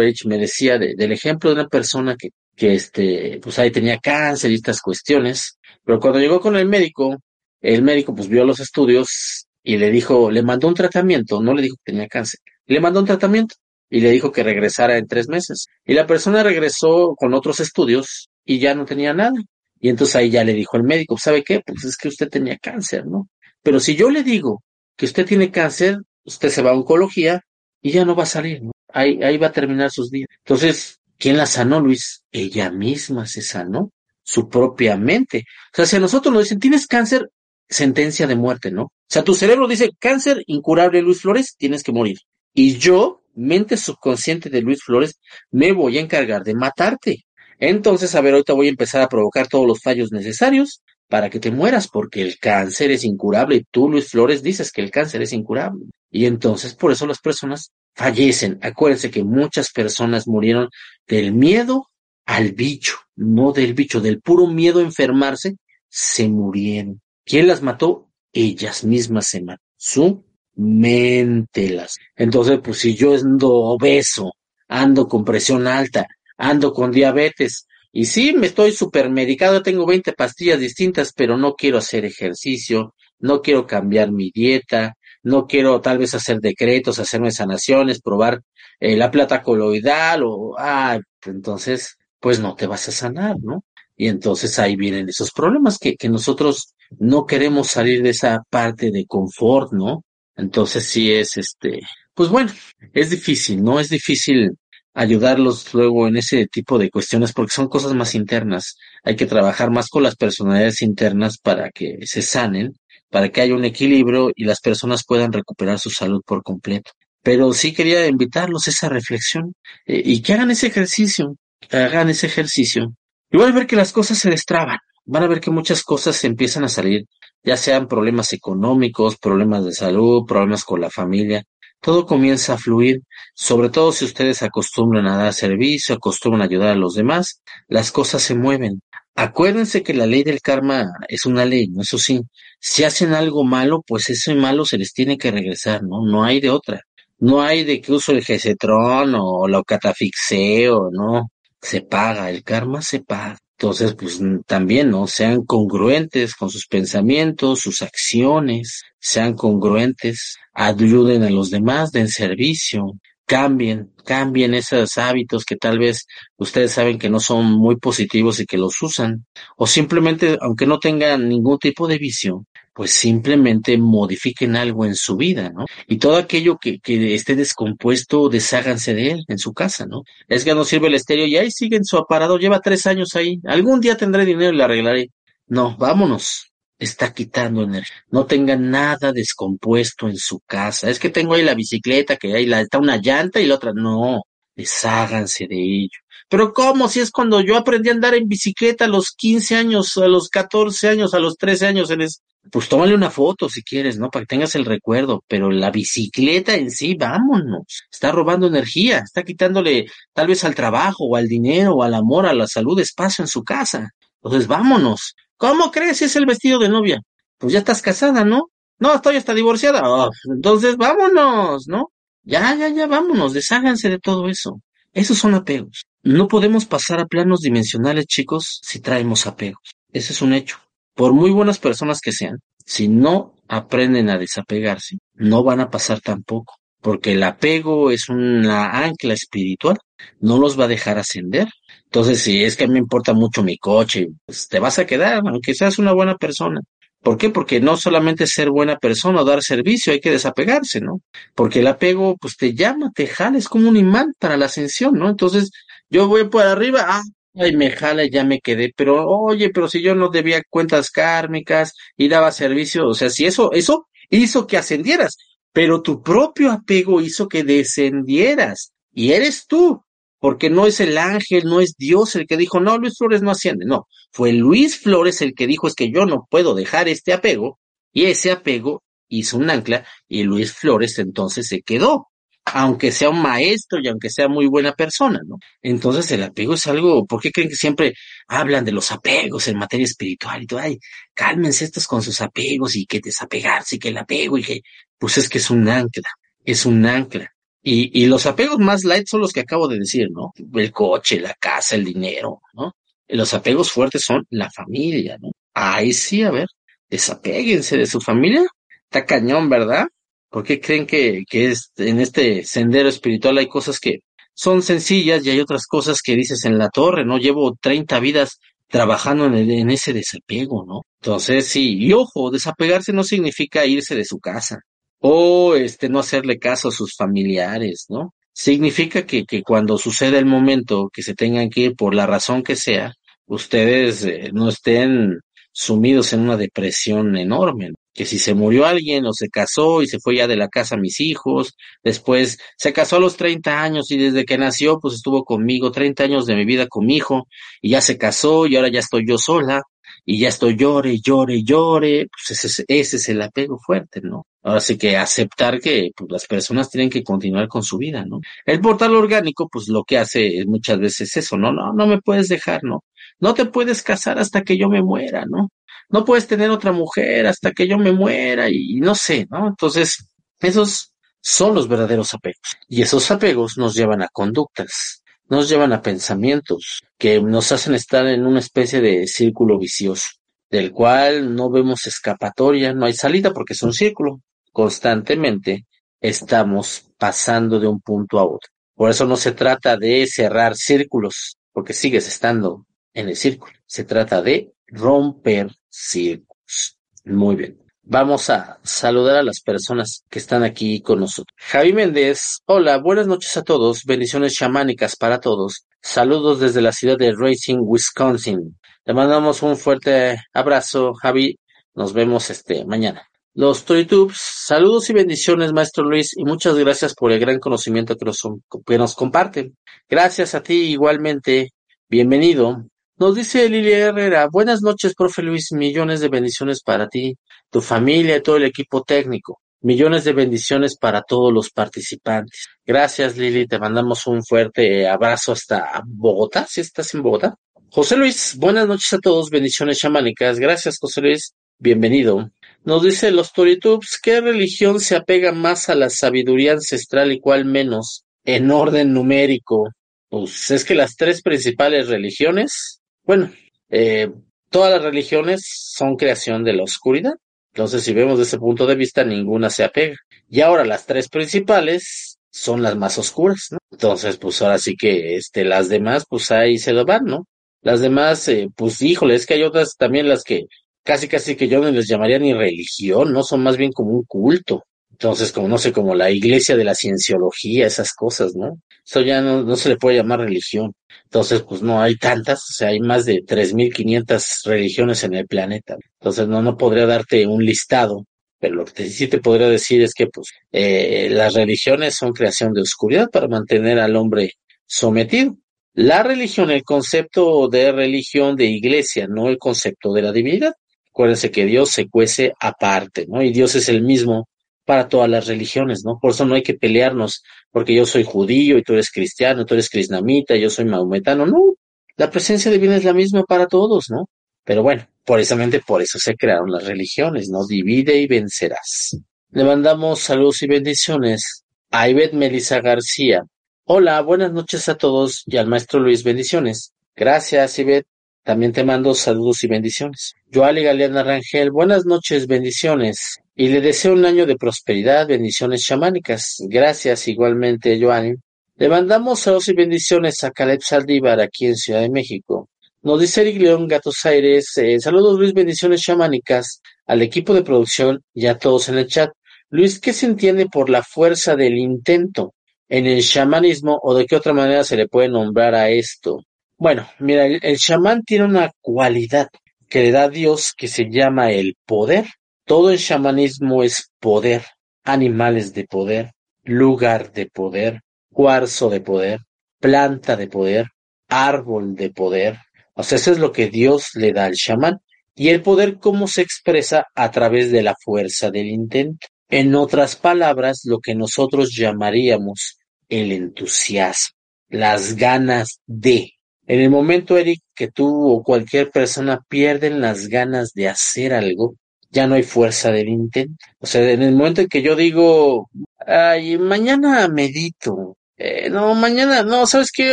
[0.00, 4.50] H me decía del ejemplo de una persona que, que este, pues ahí tenía cáncer
[4.50, 7.16] y estas cuestiones, pero cuando llegó con el médico,
[7.60, 11.62] el médico pues vio los estudios y le dijo, le mandó un tratamiento, no le
[11.62, 13.54] dijo que tenía cáncer, le mandó un tratamiento
[13.88, 15.66] y le dijo que regresara en tres meses.
[15.84, 19.38] Y la persona regresó con otros estudios y ya no tenía nada.
[19.80, 21.60] Y entonces ahí ya le dijo el médico, ¿sabe qué?
[21.64, 23.28] Pues es que usted tenía cáncer, ¿no?
[23.62, 24.62] Pero si yo le digo
[24.96, 27.42] que usted tiene cáncer, usted se va a oncología
[27.82, 28.72] y ya no va a salir, ¿no?
[28.92, 30.28] Ahí, ahí va a terminar sus días.
[30.38, 32.22] Entonces, ¿quién la sanó, Luis?
[32.32, 33.90] Ella misma se sanó,
[34.22, 35.44] su propia mente.
[35.72, 37.30] O sea, si a nosotros nos dicen, tienes cáncer,
[37.68, 38.84] sentencia de muerte, ¿no?
[38.84, 42.18] O sea, tu cerebro dice, cáncer incurable, Luis Flores, tienes que morir.
[42.54, 45.18] Y yo mente subconsciente de Luis Flores,
[45.50, 47.26] me voy a encargar de matarte.
[47.58, 51.38] Entonces, a ver, ahorita voy a empezar a provocar todos los fallos necesarios para que
[51.38, 55.22] te mueras, porque el cáncer es incurable y tú, Luis Flores, dices que el cáncer
[55.22, 55.86] es incurable.
[56.10, 58.58] Y entonces, por eso las personas fallecen.
[58.62, 60.68] Acuérdense que muchas personas murieron
[61.06, 61.88] del miedo
[62.26, 65.56] al bicho, no del bicho, del puro miedo a enfermarse,
[65.88, 67.00] se murieron.
[67.24, 68.10] ¿Quién las mató?
[68.32, 69.60] Ellas mismas se mataron.
[69.78, 70.24] Su
[70.56, 71.96] méntelas.
[72.16, 74.32] Entonces, pues si yo ando obeso,
[74.68, 80.60] ando con presión alta, ando con diabetes, y sí, me estoy supermedicado, tengo 20 pastillas
[80.60, 86.14] distintas, pero no quiero hacer ejercicio, no quiero cambiar mi dieta, no quiero tal vez
[86.14, 88.42] hacer decretos, hacerme sanaciones, probar
[88.80, 93.64] eh, la plata coloidal o, ah, entonces, pues no te vas a sanar, ¿no?
[93.96, 98.90] Y entonces ahí vienen esos problemas que, que nosotros no queremos salir de esa parte
[98.90, 100.04] de confort, ¿no?
[100.36, 101.80] Entonces sí es este,
[102.14, 102.52] pues bueno,
[102.92, 103.80] es difícil, ¿no?
[103.80, 104.50] Es difícil
[104.94, 108.76] ayudarlos luego en ese tipo de cuestiones porque son cosas más internas.
[109.04, 112.72] Hay que trabajar más con las personalidades internas para que se sanen,
[113.10, 116.92] para que haya un equilibrio y las personas puedan recuperar su salud por completo.
[117.22, 121.36] Pero sí quería invitarlos a esa reflexión eh, y que hagan ese ejercicio,
[121.70, 122.94] hagan ese ejercicio.
[123.30, 126.22] Y van a ver que las cosas se destraban, van a ver que muchas cosas
[126.24, 127.04] empiezan a salir
[127.46, 131.44] ya sean problemas económicos, problemas de salud, problemas con la familia,
[131.80, 133.02] todo comienza a fluir,
[133.34, 137.92] sobre todo si ustedes acostumbran a dar servicio, acostumbran a ayudar a los demás, las
[137.92, 138.82] cosas se mueven.
[139.14, 141.82] Acuérdense que la ley del karma es una ley, ¿no?
[141.82, 142.20] Eso sí,
[142.60, 146.04] si hacen algo malo, pues ese malo se les tiene que regresar, ¿no?
[146.04, 146.80] No hay de otra.
[147.18, 151.30] No hay de que uso el gesetrón o lo catafixeo, ¿no?
[151.60, 153.38] Se paga, el karma se paga.
[153.58, 155.06] Entonces, pues también, ¿no?
[155.06, 162.92] Sean congruentes con sus pensamientos, sus acciones, sean congruentes, ayuden a los demás, den servicio,
[163.26, 168.46] cambien, cambien esos hábitos que tal vez ustedes saben que no son muy positivos y
[168.46, 169.26] que los usan.
[169.56, 175.16] O simplemente, aunque no tengan ningún tipo de visión, pues simplemente modifiquen algo en su
[175.16, 175.64] vida, ¿no?
[175.88, 180.02] Y todo aquello que, que esté descompuesto, desháganse de él en su casa, ¿no?
[180.28, 183.16] Es que no sirve el estéreo y ahí sigue en su aparador, lleva tres años
[183.16, 183.40] ahí.
[183.44, 185.10] Algún día tendré dinero y le arreglaré.
[185.48, 187.96] No, vámonos está quitando energía.
[188.10, 190.90] No tenga nada descompuesto en su casa.
[190.90, 193.72] Es que tengo ahí la bicicleta, que ahí la, está una llanta y la otra.
[193.74, 194.22] No,
[194.54, 195.98] desháganse de ello.
[196.28, 196.88] Pero ¿cómo?
[196.88, 200.28] Si es cuando yo aprendí a andar en bicicleta a los 15 años, a los
[200.28, 202.22] 14 años, a los 13 años, eres...
[202.50, 204.10] pues tómale una foto si quieres, ¿no?
[204.10, 205.22] Para que tengas el recuerdo.
[205.28, 207.84] Pero la bicicleta en sí, vámonos.
[207.90, 212.26] Está robando energía, está quitándole tal vez al trabajo o al dinero o al amor,
[212.26, 213.90] a la salud, espacio en su casa.
[214.22, 215.14] Entonces, vámonos.
[215.36, 217.00] ¿Cómo crees si es el vestido de novia?
[217.38, 218.50] Pues ya estás casada, ¿no?
[218.78, 219.82] No, estoy hasta divorciada.
[219.84, 221.90] Oh, entonces vámonos, ¿no?
[222.22, 224.60] Ya, ya, ya, vámonos, desháganse de todo eso.
[224.92, 225.86] Esos son apegos.
[226.02, 229.76] No podemos pasar a planos dimensionales, chicos, si traemos apegos.
[229.92, 230.58] Ese es un hecho.
[230.94, 236.00] Por muy buenas personas que sean, si no aprenden a desapegarse, no van a pasar
[236.00, 236.54] tampoco.
[236.80, 239.78] Porque el apego es una ancla espiritual,
[240.20, 241.48] no los va a dejar ascender,
[241.96, 244.84] entonces, si es que a mí me importa mucho mi coche, pues te vas a
[244.84, 246.60] quedar, aunque seas una buena persona.
[247.02, 247.30] ¿Por qué?
[247.30, 251.00] Porque no solamente ser buena persona o dar servicio, hay que desapegarse, ¿no?
[251.34, 254.98] Porque el apego, pues te llama, te jala, es como un imán para la ascensión,
[254.98, 255.08] ¿no?
[255.08, 255.50] Entonces,
[255.88, 257.02] yo voy por arriba, ah,
[257.34, 261.72] ay, me jala, ya me quedé, pero oye, pero si yo no debía cuentas kármicas
[261.96, 265.16] y daba servicio, o sea, si eso, eso hizo que ascendieras,
[265.50, 269.82] pero tu propio apego hizo que descendieras, y eres tú,
[270.18, 273.30] porque no es el ángel, no es Dios el que dijo, no, Luis Flores no
[273.30, 277.12] asciende, no, fue Luis Flores el que dijo es que yo no puedo dejar este
[277.12, 277.58] apego,
[277.92, 282.08] y ese apego hizo un ancla, y Luis Flores entonces se quedó,
[282.46, 285.38] aunque sea un maestro y aunque sea muy buena persona, ¿no?
[285.62, 287.94] Entonces el apego es algo, ¿por qué creen que siempre
[288.28, 290.60] hablan de los apegos en materia espiritual y todo?
[290.60, 290.78] Ay,
[291.12, 294.60] cálmense estos con sus apegos y que desapegarse y que el apego y que,
[294.98, 296.08] pues es que es un ancla,
[296.44, 297.35] es un ancla.
[297.68, 300.32] Y, y los apegos más light son los que acabo de decir, ¿no?
[300.54, 302.76] El coche, la casa, el dinero, ¿no?
[303.08, 305.32] los apegos fuertes son la familia, ¿no?
[305.52, 306.46] Ahí sí, a ver,
[306.88, 308.44] desapéguense de su familia.
[308.84, 309.88] Está cañón, ¿verdad?
[310.30, 313.98] ¿Por qué creen que, que es, en este sendero espiritual hay cosas que
[314.32, 317.18] son sencillas y hay otras cosas que dices en la torre, ¿no?
[317.18, 320.82] Llevo 30 vidas trabajando en, en ese desapego, ¿no?
[321.00, 324.60] Entonces, sí, y ojo, desapegarse no significa irse de su casa
[325.08, 328.12] o este no hacerle caso a sus familiares, ¿no?
[328.32, 332.42] Significa que, que cuando suceda el momento que se tengan que ir por la razón
[332.42, 332.92] que sea,
[333.26, 335.20] ustedes eh, no estén
[335.52, 337.70] sumidos en una depresión enorme.
[337.94, 340.74] Que si se murió alguien o se casó y se fue ya de la casa
[340.74, 344.94] a mis hijos, después se casó a los 30 años y desde que nació pues
[344.94, 347.28] estuvo conmigo 30 años de mi vida con mi hijo
[347.62, 349.62] y ya se casó y ahora ya estoy yo sola
[350.08, 354.24] y ya estoy llore, llore, llore, pues ese, ese es el apego fuerte, ¿no?
[354.44, 358.20] Ahora sí que aceptar que pues, las personas tienen que continuar con su vida, ¿no?
[358.44, 361.52] El portal orgánico, pues lo que hace muchas veces eso, ¿no?
[361.52, 362.84] No, no me puedes dejar, ¿no?
[363.18, 365.48] No te puedes casar hasta que yo me muera, ¿no?
[365.88, 369.48] No puedes tener otra mujer hasta que yo me muera y, no sé, ¿no?
[369.48, 372.56] Entonces, esos son los verdaderos apegos.
[372.68, 378.06] Y esos apegos nos llevan a conductas, nos llevan a pensamientos que nos hacen estar
[378.06, 380.06] en una especie de círculo vicioso,
[380.50, 384.20] del cual no vemos escapatoria, no hay salida porque es un círculo.
[384.52, 385.66] Constantemente
[386.00, 388.50] estamos pasando de un punto a otro.
[388.74, 393.52] Por eso no se trata de cerrar círculos, porque sigues estando en el círculo.
[393.66, 396.78] Se trata de romper círculos.
[397.04, 397.65] Muy bien.
[397.88, 401.32] Vamos a saludar a las personas que están aquí con nosotros.
[401.36, 405.66] Javi Méndez, hola, buenas noches a todos, bendiciones chamánicas para todos.
[405.80, 408.58] Saludos desde la ciudad de Racing, Wisconsin.
[408.84, 411.38] Le mandamos un fuerte abrazo, Javi.
[411.76, 413.06] Nos vemos este mañana.
[413.34, 418.04] Los ToyTubes, saludos y bendiciones, maestro Luis, y muchas gracias por el gran conocimiento que
[418.04, 418.20] nos,
[418.66, 419.56] que nos comparten.
[419.88, 421.52] Gracias a ti igualmente.
[421.88, 422.64] Bienvenido.
[422.98, 427.14] Nos dice Lilia Herrera, buenas noches, profe Luis, millones de bendiciones para ti,
[427.50, 429.42] tu familia y todo el equipo técnico.
[429.60, 432.46] Millones de bendiciones para todos los participantes.
[432.64, 433.46] Gracias, Lili.
[433.46, 437.34] Te mandamos un fuerte abrazo hasta Bogotá, si estás en Bogotá.
[437.70, 439.28] José Luis, buenas noches a todos.
[439.28, 440.38] Bendiciones chamánicas.
[440.38, 441.34] Gracias, José Luis.
[441.58, 442.30] Bienvenido.
[442.64, 447.44] Nos dice los Toritubes, ¿qué religión se apega más a la sabiduría ancestral y cuál
[447.44, 448.06] menos?
[448.24, 449.68] En orden numérico.
[450.08, 453.32] Pues es que las tres principales religiones bueno,
[453.70, 454.10] eh,
[454.50, 457.14] todas las religiones son creación de la oscuridad.
[457.52, 459.96] Entonces, si vemos desde ese punto de vista, ninguna se apega.
[460.28, 463.58] Y ahora las tres principales son las más oscuras, ¿no?
[463.70, 467.26] Entonces, pues ahora sí que este, las demás, pues ahí se lo van, ¿no?
[467.62, 470.46] Las demás, eh, pues híjole, es que hay otras también las que
[470.82, 473.22] casi casi que yo no les llamaría ni religión, ¿no?
[473.22, 474.64] Son más bien como un culto.
[474.98, 478.58] Entonces, como no sé, como la iglesia de la cienciología, esas cosas, ¿no?
[478.82, 480.72] Eso ya no, no se le puede llamar religión.
[481.04, 485.76] Entonces, pues no hay tantas, o sea, hay más de 3.500 religiones en el planeta.
[486.00, 488.06] Entonces, no, no podría darte un listado,
[488.40, 492.54] pero lo que sí te podría decir es que, pues, eh, las religiones son creación
[492.54, 494.32] de oscuridad para mantener al hombre
[494.64, 495.36] sometido.
[495.74, 500.54] La religión, el concepto de religión de iglesia, no el concepto de la divinidad.
[500.88, 503.22] Acuérdense que Dios se cuece aparte, ¿no?
[503.22, 504.26] Y Dios es el mismo
[504.66, 505.98] para todas las religiones, ¿no?
[506.00, 509.54] Por eso no hay que pelearnos, porque yo soy judío y tú eres cristiano, tú
[509.54, 511.54] eres crisnamita, yo soy maometano, no.
[511.96, 514.10] La presencia divina es la misma para todos, ¿no?
[514.44, 517.46] Pero bueno, precisamente por eso se crearon las religiones, ¿no?
[517.46, 518.98] Divide y vencerás.
[519.30, 523.22] Le mandamos saludos y bendiciones a Ivette Melissa García.
[523.64, 526.72] Hola, buenas noches a todos y al maestro Luis, bendiciones.
[526.94, 527.86] Gracias, Ivette.
[528.24, 530.14] También te mando saludos y bendiciones.
[530.32, 533.20] Joali Galeana Rangel, buenas noches, bendiciones.
[533.38, 536.38] Y le deseo un año de prosperidad, bendiciones chamánicas.
[536.48, 538.14] Gracias igualmente, Joani.
[538.56, 542.48] Le mandamos saludos y bendiciones a Caleb Saldívar aquí en Ciudad de México.
[542.80, 548.02] Nos dice Eric León Gatos Aires, eh, saludos Luis, bendiciones chamánicas al equipo de producción
[548.14, 549.10] y a todos en el chat.
[549.50, 552.32] Luis, ¿qué se entiende por la fuerza del intento
[552.70, 556.22] en el chamanismo o de qué otra manera se le puede nombrar a esto?
[556.56, 559.28] Bueno, mira, el, chamán tiene una cualidad
[559.68, 562.06] que le da a Dios que se llama el poder.
[562.46, 564.44] Todo el chamanismo es poder,
[564.84, 566.12] animales de poder,
[566.44, 567.80] lugar de poder,
[568.12, 569.18] cuarzo de poder,
[569.58, 570.68] planta de poder,
[571.08, 572.38] árbol de poder.
[572.74, 574.78] O sea, eso es lo que Dios le da al chamán.
[575.16, 576.86] Y el poder, ¿cómo se expresa?
[576.94, 579.08] A través de la fuerza del intento.
[579.28, 584.14] En otras palabras, lo que nosotros llamaríamos el entusiasmo,
[584.50, 586.12] las ganas de.
[586.46, 591.56] En el momento, Eric, que tú o cualquier persona pierden las ganas de hacer algo,
[591.90, 593.36] ya no hay fuerza del intento.
[593.60, 595.50] O sea, en el momento en que yo digo,
[595.86, 599.92] ay, mañana medito, eh, no, mañana, no, sabes que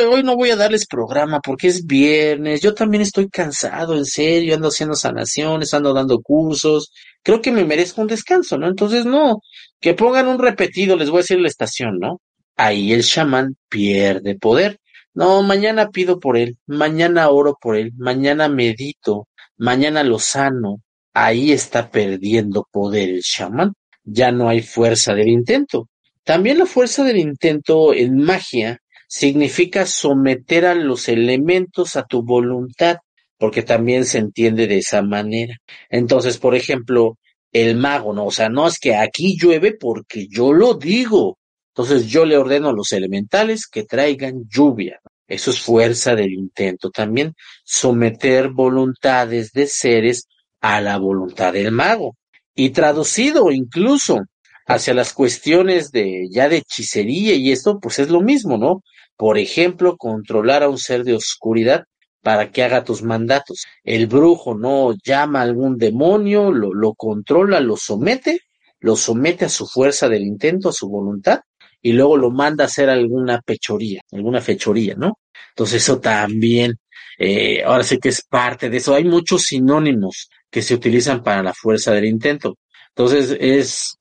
[0.01, 4.56] hoy no voy a darles programa porque es viernes, yo también estoy cansado, en serio,
[4.56, 8.67] ando haciendo sanaciones, ando dando cursos, creo que me merezco un descanso, ¿no?
[8.67, 9.41] Entonces, no,
[9.82, 12.21] que pongan un repetido, les voy a decir la estación, ¿no?
[12.56, 14.79] Ahí el chamán pierde poder.
[15.13, 19.27] No, mañana pido por él, mañana oro por él, mañana medito,
[19.58, 20.82] mañana lo sano.
[21.13, 23.73] Ahí está perdiendo poder el chamán.
[24.04, 25.89] Ya no hay fuerza del intento.
[26.23, 32.97] También la fuerza del intento en magia significa someter a los elementos a tu voluntad,
[33.38, 35.58] porque también se entiende de esa manera.
[35.89, 37.17] Entonces, por ejemplo,
[37.52, 38.26] el mago, ¿no?
[38.26, 41.38] O sea, no es que aquí llueve porque yo lo digo.
[41.76, 44.99] Entonces yo le ordeno a los elementales que traigan lluvia.
[45.28, 46.89] Eso es fuerza del intento.
[46.89, 50.28] También someter voluntades de seres
[50.63, 52.15] a la voluntad del mago.
[52.56, 54.21] Y traducido incluso
[54.65, 58.82] hacia las cuestiones de ya de hechicería y esto, pues es lo mismo, ¿no?
[59.17, 61.84] Por ejemplo, controlar a un ser de oscuridad
[62.21, 63.65] para que haga tus mandatos.
[63.84, 68.39] El brujo no llama a algún demonio, lo, lo controla, lo somete,
[68.80, 71.41] lo somete a su fuerza del intento, a su voluntad,
[71.82, 75.19] y luego lo manda a hacer alguna pechoría, alguna fechoría, ¿no?
[75.49, 76.76] Entonces eso también,
[77.19, 78.95] eh, ahora sí que es parte de eso.
[78.95, 82.60] Hay muchos sinónimos que se utilizan para la fuerza del intento.
[82.89, 83.98] Entonces es,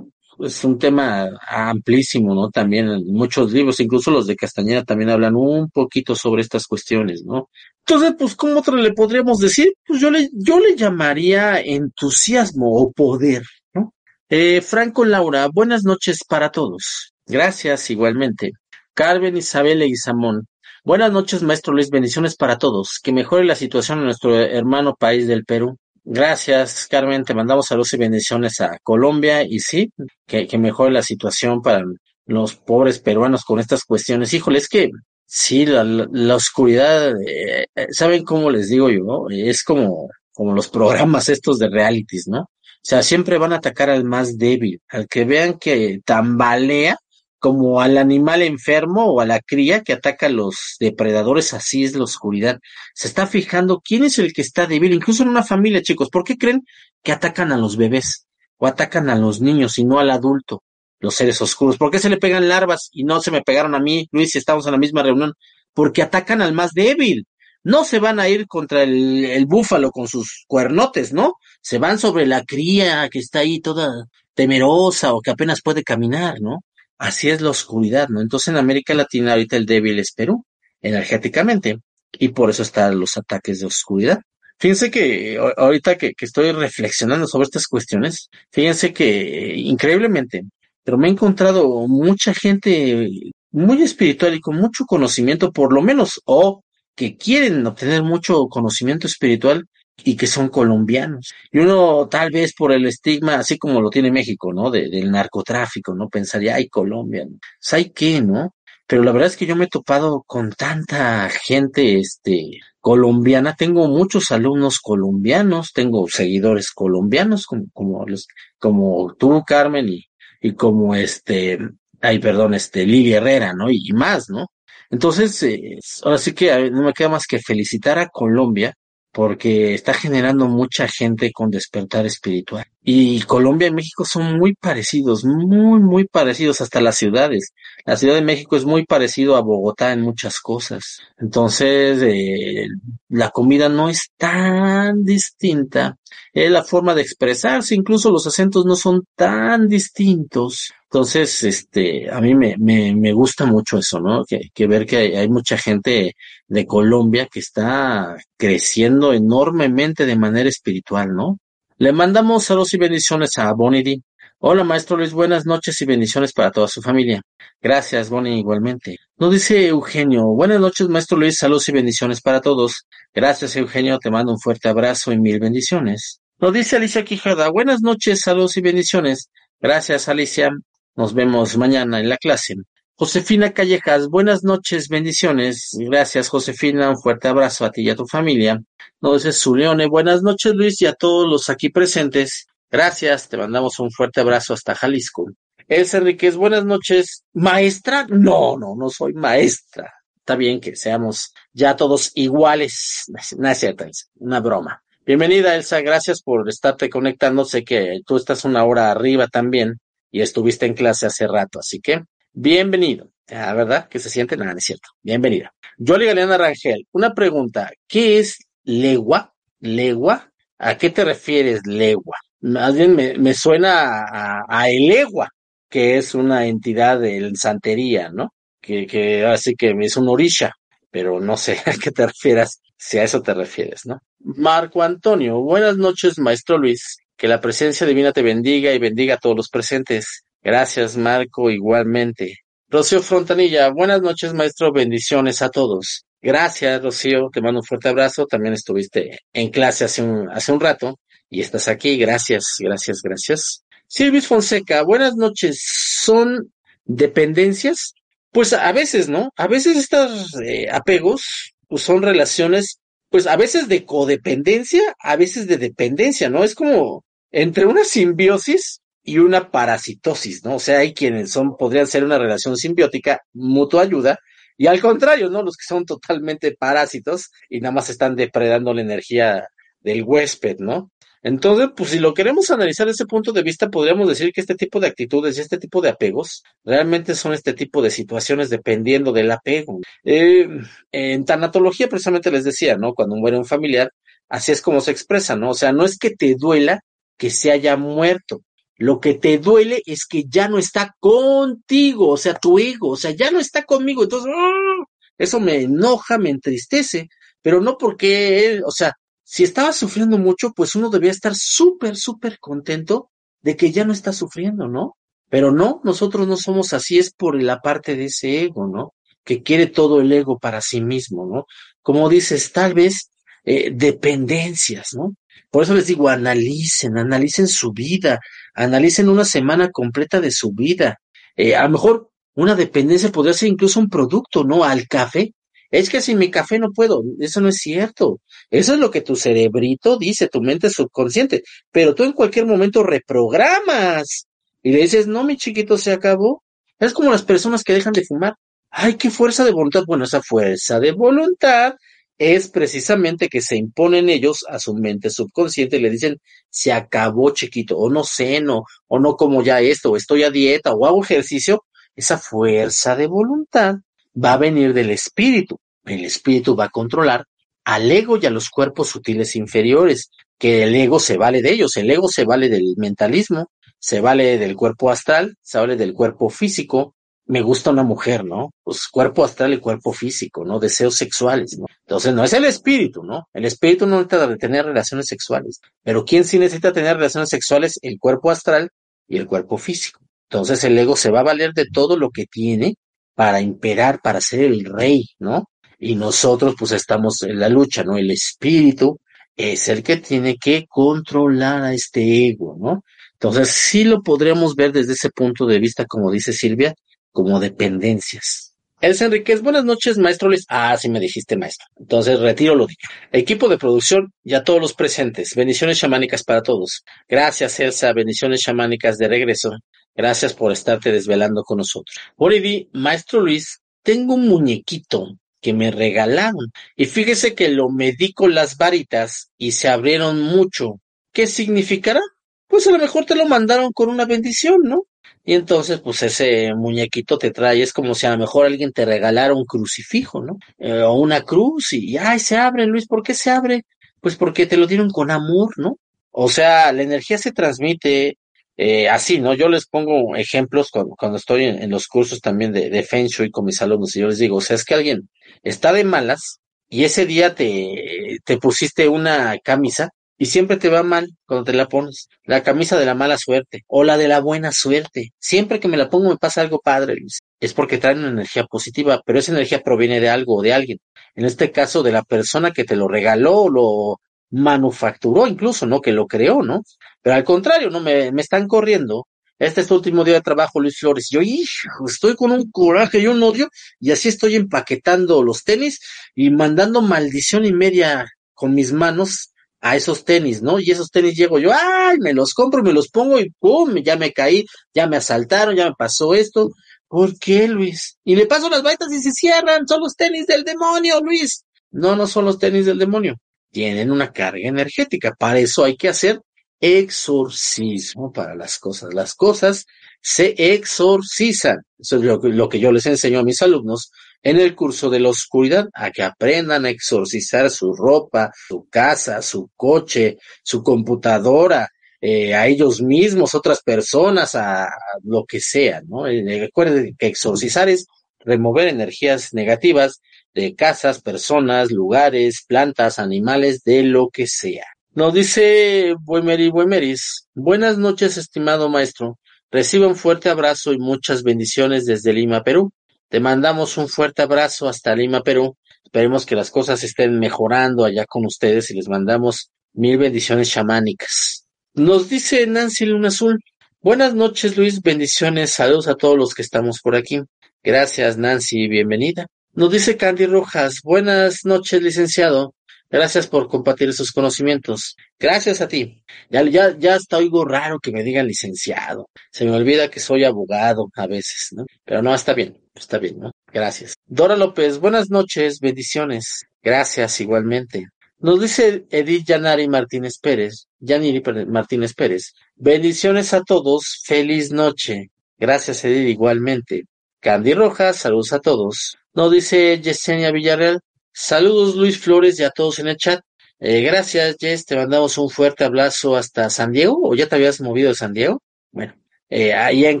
[0.38, 2.50] es un tema amplísimo, ¿no?
[2.50, 7.48] También muchos libros, incluso los de Castañeda también hablan un poquito sobre estas cuestiones, ¿no?
[7.86, 9.72] Entonces, pues, ¿cómo le podríamos decir?
[9.86, 13.94] Pues yo le, yo le llamaría entusiasmo o poder, ¿no?
[14.28, 17.14] Eh, Franco Laura, buenas noches para todos.
[17.26, 18.52] Gracias, igualmente.
[18.92, 20.46] Carmen Isabel Samón.
[20.84, 21.88] Buenas noches, maestro Luis.
[21.88, 23.00] Bendiciones para todos.
[23.02, 25.78] Que mejore la situación en nuestro hermano país del Perú.
[26.04, 27.24] Gracias, Carmen.
[27.24, 29.92] Te mandamos saludos y bendiciones a Colombia y sí,
[30.26, 31.84] que, que mejore la situación para
[32.26, 34.32] los pobres peruanos con estas cuestiones.
[34.32, 34.90] Híjole, es que
[35.26, 39.26] sí, la, la, oscuridad, eh, ¿saben cómo les digo yo?
[39.30, 42.40] Es como, como los programas estos de realities, ¿no?
[42.40, 46.96] O sea, siempre van a atacar al más débil, al que vean que tambalea,
[47.40, 51.96] como al animal enfermo o a la cría que ataca a los depredadores, así es
[51.96, 52.60] la oscuridad.
[52.94, 56.10] Se está fijando quién es el que está débil, incluso en una familia, chicos.
[56.10, 56.64] ¿Por qué creen
[57.02, 58.26] que atacan a los bebés
[58.58, 60.62] o atacan a los niños y no al adulto,
[61.00, 61.78] los seres oscuros?
[61.78, 64.38] ¿Por qué se le pegan larvas y no se me pegaron a mí, Luis, si
[64.38, 65.32] estamos en la misma reunión?
[65.72, 67.26] Porque atacan al más débil.
[67.62, 71.34] No se van a ir contra el, el búfalo con sus cuernotes, ¿no?
[71.62, 76.40] Se van sobre la cría que está ahí toda temerosa o que apenas puede caminar,
[76.40, 76.60] ¿no?
[77.00, 78.20] Así es la oscuridad, ¿no?
[78.20, 80.44] Entonces en América Latina ahorita el débil es Perú,
[80.82, 81.78] energéticamente,
[82.12, 84.20] y por eso están los ataques de oscuridad.
[84.58, 90.44] Fíjense que ahorita que, estoy reflexionando sobre estas cuestiones, fíjense que increíblemente,
[90.84, 93.08] pero me he encontrado mucha gente
[93.50, 96.62] muy espiritual y con mucho conocimiento, por lo menos, o
[96.94, 99.66] que quieren obtener mucho conocimiento espiritual
[100.04, 101.32] y que son colombianos.
[101.50, 104.70] Y uno tal vez por el estigma, así como lo tiene México, ¿no?
[104.70, 106.08] del narcotráfico, ¿no?
[106.08, 107.38] Pensaría, ay, Colombia, ¿no?
[107.72, 108.54] ¿Hay qué, no?
[108.86, 113.54] Pero la verdad es que yo me he topado con tanta gente, este, colombiana.
[113.54, 118.26] Tengo muchos alumnos colombianos, tengo seguidores colombianos, como, como los,
[118.58, 120.06] como tú, Carmen, y,
[120.40, 121.58] y como este,
[122.00, 123.70] ay, perdón, este, Lili Herrera, ¿no?
[123.70, 124.46] Y, más, ¿no?
[124.90, 128.74] Entonces, eh, ahora sí que no me queda más que felicitar a Colombia
[129.12, 132.66] porque está generando mucha gente con despertar espiritual.
[132.82, 137.52] Y Colombia y México son muy parecidos, muy, muy parecidos hasta las ciudades.
[137.84, 141.00] La Ciudad de México es muy parecido a Bogotá en muchas cosas.
[141.18, 142.66] Entonces, eh,
[143.10, 145.98] la comida no es tan distinta.
[146.32, 150.72] Es la forma de expresarse, incluso los acentos no son tan distintos.
[150.84, 154.24] Entonces, este, a mí me, me, me gusta mucho eso, ¿no?
[154.24, 156.14] Que, que ver que hay, hay, mucha gente
[156.48, 161.38] de Colombia que está creciendo enormemente de manera espiritual, ¿no?
[161.80, 164.02] Le mandamos saludos y bendiciones a Bonnie
[164.40, 167.22] Hola, maestro Luis, buenas noches y bendiciones para toda su familia.
[167.62, 168.98] Gracias, Bonnie, igualmente.
[169.16, 172.86] Nos dice Eugenio, buenas noches, maestro Luis, saludos y bendiciones para todos.
[173.14, 176.20] Gracias, Eugenio, te mando un fuerte abrazo y mil bendiciones.
[176.38, 179.30] Nos dice Alicia Quijada, buenas noches, saludos y bendiciones.
[179.58, 180.50] Gracias, Alicia.
[180.96, 182.56] Nos vemos mañana en la clase.
[183.00, 185.70] Josefina Callejas, buenas noches, bendiciones.
[185.72, 186.90] Gracias, Josefina.
[186.90, 188.62] Un fuerte abrazo a ti y a tu familia.
[189.00, 192.46] Dice Zuleone, buenas noches, Luis, y a todos los aquí presentes.
[192.70, 195.30] Gracias, te mandamos un fuerte abrazo hasta Jalisco.
[195.66, 197.24] Elsa Enríquez, buenas noches.
[197.32, 198.04] ¿Maestra?
[198.06, 199.90] No, no, no soy maestra.
[200.18, 203.10] Está bien que seamos ya todos iguales.
[203.38, 203.86] No es cierto,
[204.16, 204.82] una broma.
[205.06, 205.80] Bienvenida, Elsa.
[205.80, 207.46] Gracias por estarte conectando.
[207.46, 209.78] Sé que tú estás una hora arriba también
[210.10, 213.10] y estuviste en clase hace rato, así que bienvenido.
[213.28, 214.88] La verdad que se siente nada, es cierto.
[215.02, 215.52] Bienvenida.
[215.78, 217.70] Yoli Galeana Rangel, una pregunta.
[217.86, 219.32] ¿Qué es legua?
[219.60, 220.30] ¿Legua?
[220.58, 222.16] ¿A qué te refieres legua?
[222.40, 225.28] Más bien me, suena a, a, Elegua,
[225.68, 228.34] que es una entidad de santería, ¿no?
[228.60, 230.52] Que, que así que es un orisha,
[230.90, 234.00] pero no sé a qué te refieras, si a eso te refieres, ¿no?
[234.18, 236.98] Marco Antonio, buenas noches, maestro Luis.
[237.16, 240.24] Que la presencia divina te bendiga y bendiga a todos los presentes.
[240.42, 242.38] Gracias, Marco, igualmente.
[242.68, 246.04] Rocío Frontanilla, buenas noches, maestro, bendiciones a todos.
[246.22, 248.26] Gracias, Rocío, te mando un fuerte abrazo.
[248.26, 250.98] También estuviste en clase hace un, hace un rato
[251.28, 251.96] y estás aquí.
[251.98, 253.64] Gracias, gracias, gracias.
[253.86, 255.62] Silvis Fonseca, buenas noches.
[255.66, 256.52] ¿Son
[256.84, 257.94] dependencias?
[258.32, 259.30] Pues a veces, ¿no?
[259.36, 265.46] A veces estos eh, apegos pues, son relaciones, pues a veces de codependencia, a veces
[265.48, 266.44] de dependencia, ¿no?
[266.44, 270.56] Es como entre una simbiosis y una parasitosis, ¿no?
[270.56, 274.18] O sea, hay quienes son, podrían ser una relación simbiótica, mutua ayuda,
[274.56, 275.42] y al contrario, ¿no?
[275.42, 279.48] Los que son totalmente parásitos y nada más están depredando la energía
[279.80, 280.90] del huésped, ¿no?
[281.22, 284.54] Entonces, pues si lo queremos analizar desde ese punto de vista, podríamos decir que este
[284.54, 289.12] tipo de actitudes y este tipo de apegos realmente son este tipo de situaciones dependiendo
[289.12, 289.80] del apego.
[290.04, 290.48] Eh,
[290.92, 292.94] en tanatología, precisamente les decía, ¿no?
[292.94, 293.92] Cuando muere un familiar,
[294.28, 295.50] así es como se expresa, ¿no?
[295.50, 296.80] O sea, no es que te duela
[297.18, 298.42] que se haya muerto.
[298.80, 302.96] Lo que te duele es que ya no está contigo, o sea, tu ego, o
[302.96, 304.04] sea, ya no está conmigo.
[304.04, 304.84] Entonces, ¡ah!
[305.18, 307.10] eso me enoja, me entristece,
[307.42, 312.38] pero no porque o sea, si estaba sufriendo mucho, pues uno debía estar súper, súper
[312.38, 313.10] contento
[313.42, 314.96] de que ya no está sufriendo, ¿no?
[315.28, 318.94] Pero no, nosotros no somos así, es por la parte de ese ego, ¿no?
[319.24, 321.44] Que quiere todo el ego para sí mismo, ¿no?
[321.82, 323.10] Como dices, tal vez
[323.44, 325.14] eh, dependencias, ¿no?
[325.50, 328.20] Por eso les digo, analicen, analicen su vida,
[328.54, 331.00] analicen una semana completa de su vida.
[331.36, 334.64] Eh, a lo mejor una dependencia podría ser incluso un producto, ¿no?
[334.64, 335.34] Al café.
[335.70, 337.02] Es que sin mi café no puedo.
[337.20, 338.20] Eso no es cierto.
[338.50, 341.42] Eso es lo que tu cerebrito dice, tu mente subconsciente.
[341.70, 344.26] Pero tú en cualquier momento reprogramas
[344.62, 346.42] y le dices, no, mi chiquito, se acabó.
[346.78, 348.34] Es como las personas que dejan de fumar.
[348.70, 349.84] Ay, qué fuerza de voluntad.
[349.86, 351.74] Bueno, esa fuerza de voluntad
[352.20, 356.20] es precisamente que se imponen ellos a su mente subconsciente y le dicen,
[356.50, 360.74] se acabó chiquito, o no ceno, o no como ya esto, o estoy a dieta,
[360.74, 361.64] o hago ejercicio,
[361.96, 363.76] esa fuerza de voluntad
[364.22, 365.58] va a venir del espíritu.
[365.82, 367.24] El espíritu va a controlar
[367.64, 371.74] al ego y a los cuerpos sutiles inferiores, que el ego se vale de ellos,
[371.78, 376.28] el ego se vale del mentalismo, Se vale del cuerpo astral, se vale del cuerpo
[376.28, 376.94] físico.
[377.30, 378.50] Me gusta una mujer, ¿no?
[378.64, 380.58] Pues cuerpo astral y cuerpo físico, ¿no?
[380.58, 381.66] Deseos sexuales, ¿no?
[381.86, 383.28] Entonces no es el espíritu, ¿no?
[383.32, 385.60] El espíritu no necesita tener relaciones sexuales.
[385.84, 387.78] Pero ¿quién sí necesita tener relaciones sexuales?
[387.82, 388.70] El cuerpo astral
[389.06, 390.00] y el cuerpo físico.
[390.28, 392.74] Entonces el ego se va a valer de todo lo que tiene
[393.14, 395.44] para imperar, para ser el rey, ¿no?
[395.78, 397.96] Y nosotros pues estamos en la lucha, ¿no?
[397.96, 398.98] El espíritu
[399.36, 402.82] es el que tiene que controlar a este ego, ¿no?
[403.12, 406.74] Entonces sí lo podríamos ver desde ese punto de vista, como dice Silvia,
[407.12, 408.54] como dependencias.
[408.80, 410.46] Es Enriquez, buenas noches, maestro Luis.
[410.48, 411.66] Ah, sí me dijiste, maestro.
[411.78, 412.88] Entonces retiro lo dicho.
[413.12, 415.34] Equipo de producción y a todos los presentes.
[415.34, 416.82] Bendiciones chamánicas para todos.
[417.06, 417.92] Gracias, Elsa.
[417.92, 419.50] Bendiciones chamánicas de regreso.
[419.94, 421.94] Gracias por estarte desvelando con nosotros.
[422.16, 422.32] Por
[422.72, 425.08] maestro Luis, tengo un muñequito
[425.42, 426.50] que me regalaron.
[426.74, 430.80] Y fíjese que lo medí con las varitas y se abrieron mucho.
[431.12, 432.00] ¿Qué significará?
[432.46, 434.84] Pues a lo mejor te lo mandaron con una bendición, ¿no?
[435.30, 438.84] Y entonces, pues ese muñequito te trae, es como si a lo mejor alguien te
[438.84, 440.38] regalara un crucifijo, ¿no?
[440.58, 443.62] Eh, o una cruz y, ay, se abre, Luis, ¿por qué se abre?
[444.00, 445.76] Pues porque te lo dieron con amor, ¿no?
[446.10, 448.18] O sea, la energía se transmite
[448.56, 449.32] eh, así, ¿no?
[449.34, 453.30] Yo les pongo ejemplos cuando, cuando estoy en, los cursos también de, de Feng Shui
[453.30, 455.10] con mis alumnos y yo les digo, o sea, es que alguien
[455.44, 460.82] está de malas y ese día te, te pusiste una camisa y siempre te va
[460.82, 462.10] mal cuando te la pones.
[462.24, 465.14] La camisa de la mala suerte o la de la buena suerte.
[465.18, 467.20] Siempre que me la pongo me pasa algo padre, Luis.
[467.40, 470.78] Es porque traen una energía positiva, pero esa energía proviene de algo o de alguien.
[471.14, 473.96] En este caso, de la persona que te lo regaló, lo
[474.28, 475.80] manufacturó incluso, ¿no?
[475.80, 476.64] Que lo creó, ¿no?
[477.00, 477.80] Pero al contrario, ¿no?
[477.80, 479.06] Me, me están corriendo
[479.38, 481.08] este es tu último día de trabajo, Luis Flores.
[481.10, 483.48] Yo, hijo, estoy con un coraje y un odio,
[483.78, 485.80] y así estoy empaquetando los tenis
[486.14, 489.30] y mandando maldición y media con mis manos
[489.60, 490.58] a esos tenis, ¿no?
[490.58, 493.96] Y esos tenis llego yo, ay, me los compro, me los pongo y pum, ya
[493.96, 496.50] me caí, ya me asaltaron, ya me pasó esto.
[496.88, 497.98] ¿Por qué, Luis?
[498.04, 501.44] Y le paso las baitas y se cierran, son los tenis del demonio, Luis.
[501.70, 503.16] No, no son los tenis del demonio.
[503.52, 505.12] Tienen una carga energética.
[505.18, 506.20] Para eso hay que hacer
[506.58, 508.92] exorcismo para las cosas.
[508.92, 509.66] Las cosas
[510.00, 511.58] se exorcizan.
[511.78, 513.92] Eso es lo que, lo que yo les enseño a mis alumnos
[514.22, 519.22] en el curso de la oscuridad, a que aprendan a exorcizar su ropa, su casa,
[519.22, 521.68] su coche, su computadora,
[522.02, 524.70] eh, a ellos mismos, otras personas, a,
[525.04, 526.06] lo que sea, ¿no?
[526.06, 527.86] Eh, recuerden que exorcizar es
[528.20, 530.00] remover energías negativas
[530.34, 534.64] de casas, personas, lugares, plantas, animales, de lo que sea.
[534.92, 539.18] Nos dice Buemeri Buemeris, buenas noches estimado maestro,
[539.50, 542.72] reciba un fuerte abrazo y muchas bendiciones desde Lima, Perú.
[543.10, 545.56] Te mandamos un fuerte abrazo hasta Lima, Perú.
[545.82, 551.44] Esperemos que las cosas estén mejorando allá con ustedes y les mandamos mil bendiciones chamánicas.
[551.74, 553.40] Nos dice Nancy Luna Azul.
[553.80, 554.80] Buenas noches, Luis.
[554.80, 555.50] Bendiciones.
[555.50, 557.20] Saludos a todos los que estamos por aquí.
[557.64, 558.68] Gracias, Nancy.
[558.68, 559.26] Bienvenida.
[559.54, 560.80] Nos dice Candy Rojas.
[560.84, 562.54] Buenas noches, licenciado.
[562.90, 564.96] Gracias por compartir sus conocimientos.
[565.18, 566.02] Gracias a ti.
[566.28, 569.08] Ya, ya, ya hasta oigo raro que me digan licenciado.
[569.30, 571.64] Se me olvida que soy abogado a veces, ¿no?
[571.84, 573.30] Pero no, está bien, está bien, ¿no?
[573.52, 573.94] Gracias.
[574.06, 576.46] Dora López, buenas noches, bendiciones.
[576.62, 577.86] Gracias igualmente.
[578.18, 582.34] Nos dice Edith Yanari Martínez Pérez, Yaniri Martínez Pérez.
[582.56, 585.10] Bendiciones a todos, feliz noche.
[585.38, 586.84] Gracias Edith igualmente.
[587.20, 588.98] Candy Rojas, saludos a todos.
[589.14, 590.80] Nos dice Yesenia Villarreal,
[591.12, 593.20] Saludos Luis Flores y a todos en el chat.
[593.58, 597.60] Eh, gracias Jess, te mandamos un fuerte abrazo hasta San Diego, o ya te habías
[597.60, 598.42] movido de San Diego.
[598.72, 598.94] Bueno,
[599.28, 600.00] eh, ahí en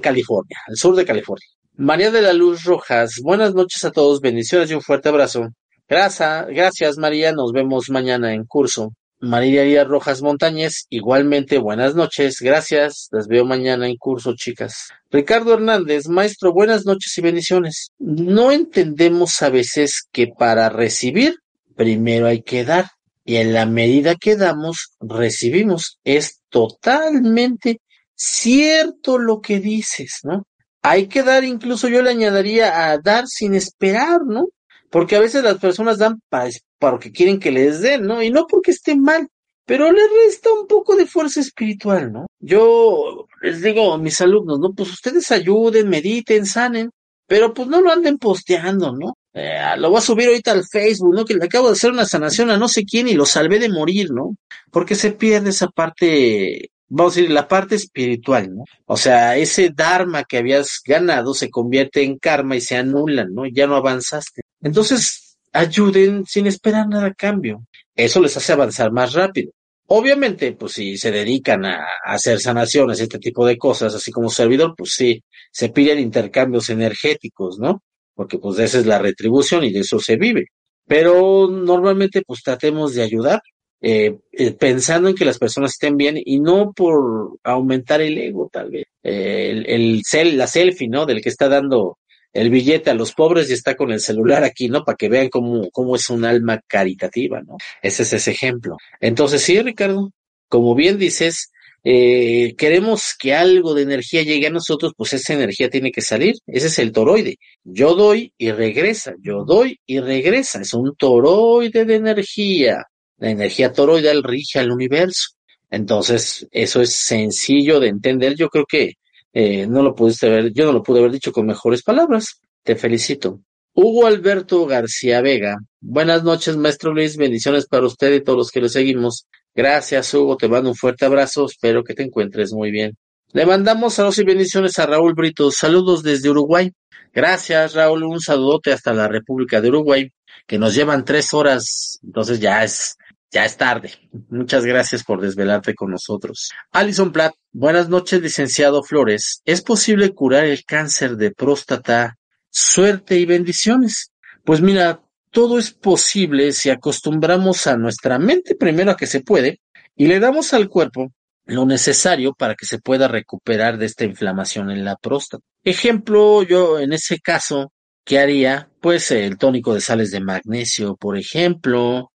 [0.00, 1.46] California, al sur de California.
[1.74, 5.48] María de la Luz Rojas, buenas noches a todos, bendiciones y un fuerte abrazo.
[5.88, 8.92] Gracias, gracias María, nos vemos mañana en curso.
[9.20, 14.88] María Rojas Montañez, igualmente buenas noches, gracias, las veo mañana en curso, chicas.
[15.10, 17.90] Ricardo Hernández, maestro, buenas noches y bendiciones.
[17.98, 21.34] No entendemos a veces que para recibir,
[21.76, 22.86] primero hay que dar,
[23.22, 25.98] y en la medida que damos, recibimos.
[26.02, 27.82] Es totalmente
[28.14, 30.46] cierto lo que dices, ¿no?
[30.80, 34.46] Hay que dar, incluso yo le añadiría a dar sin esperar, ¿no?
[34.90, 38.22] Porque a veces las personas dan para, porque quieren que les den, ¿no?
[38.22, 39.28] Y no porque esté mal,
[39.64, 42.26] pero le resta un poco de fuerza espiritual, ¿no?
[42.40, 44.72] Yo les digo a mis alumnos, ¿no?
[44.72, 46.90] Pues ustedes ayuden, mediten, sanen,
[47.26, 49.14] pero pues no lo anden posteando, ¿no?
[49.32, 51.24] Eh, lo voy a subir ahorita al Facebook, ¿no?
[51.24, 53.68] Que le acabo de hacer una sanación a no sé quién y lo salvé de
[53.68, 54.34] morir, ¿no?
[54.72, 58.64] Porque se pierde esa parte, vamos a decir, la parte espiritual, ¿no?
[58.86, 63.46] O sea, ese dharma que habías ganado se convierte en karma y se anula, ¿no?
[63.46, 64.42] Ya no avanzaste.
[64.62, 67.66] Entonces, ayuden sin esperar nada a cambio.
[67.94, 69.52] Eso les hace avanzar más rápido.
[69.86, 74.74] Obviamente, pues si se dedican a, hacer sanaciones, este tipo de cosas, así como servidor,
[74.76, 77.82] pues sí, se piden intercambios energéticos, ¿no?
[78.14, 80.46] Porque pues esa es la retribución y de eso se vive.
[80.86, 83.40] Pero normalmente pues tratemos de ayudar,
[83.80, 88.48] eh, eh, pensando en que las personas estén bien y no por aumentar el ego,
[88.52, 88.86] tal vez.
[89.02, 91.04] Eh, el, el la selfie, ¿no?
[91.06, 91.98] Del que está dando
[92.32, 94.84] el billete a los pobres y está con el celular aquí, ¿no?
[94.84, 97.56] Para que vean cómo, cómo es un alma caritativa, ¿no?
[97.82, 98.76] Ese es ese ejemplo.
[99.00, 100.12] Entonces, sí, Ricardo,
[100.48, 101.50] como bien dices,
[101.82, 106.34] eh, queremos que algo de energía llegue a nosotros, pues esa energía tiene que salir.
[106.46, 107.36] Ese es el toroide.
[107.64, 110.60] Yo doy y regresa, yo doy y regresa.
[110.60, 112.84] Es un toroide de energía.
[113.18, 115.30] La energía toroidal rige al universo.
[115.70, 118.34] Entonces, eso es sencillo de entender.
[118.34, 118.94] Yo creo que
[119.32, 122.40] eh, no lo pudiste ver, yo no lo pude haber dicho con mejores palabras.
[122.62, 123.40] Te felicito.
[123.74, 125.56] Hugo Alberto García Vega.
[125.80, 127.16] Buenas noches, maestro Luis.
[127.16, 129.26] Bendiciones para usted y todos los que lo seguimos.
[129.54, 130.36] Gracias, Hugo.
[130.36, 131.46] Te mando un fuerte abrazo.
[131.46, 132.96] Espero que te encuentres muy bien.
[133.32, 135.50] Le mandamos saludos y bendiciones a Raúl Brito.
[135.52, 136.72] Saludos desde Uruguay.
[137.12, 138.02] Gracias, Raúl.
[138.02, 140.12] Un saludote hasta la República de Uruguay,
[140.46, 142.00] que nos llevan tres horas.
[142.02, 142.96] Entonces ya es
[143.30, 143.92] ya es tarde.
[144.28, 146.50] Muchas gracias por desvelarte con nosotros.
[146.72, 149.42] Alison Platt, buenas noches, licenciado Flores.
[149.44, 152.16] ¿Es posible curar el cáncer de próstata?
[152.50, 154.12] Suerte y bendiciones.
[154.44, 159.60] Pues mira, todo es posible si acostumbramos a nuestra mente primero a que se puede
[159.94, 161.12] y le damos al cuerpo
[161.44, 165.44] lo necesario para que se pueda recuperar de esta inflamación en la próstata.
[165.64, 167.72] Ejemplo, yo en ese caso,
[168.04, 168.70] ¿qué haría?
[168.80, 172.09] Pues el tónico de sales de magnesio, por ejemplo,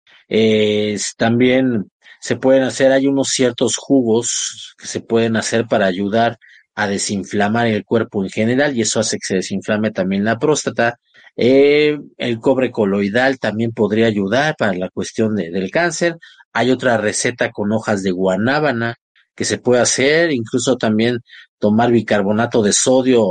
[1.17, 6.39] también se pueden hacer, hay unos ciertos jugos que se pueden hacer para ayudar
[6.75, 10.99] a desinflamar el cuerpo en general y eso hace que se desinflame también la próstata.
[11.37, 16.17] Eh, el cobre coloidal también podría ayudar para la cuestión del cáncer.
[16.53, 18.97] Hay otra receta con hojas de guanábana
[19.35, 21.19] que se puede hacer, incluso también
[21.59, 23.25] tomar bicarbonato de sodio,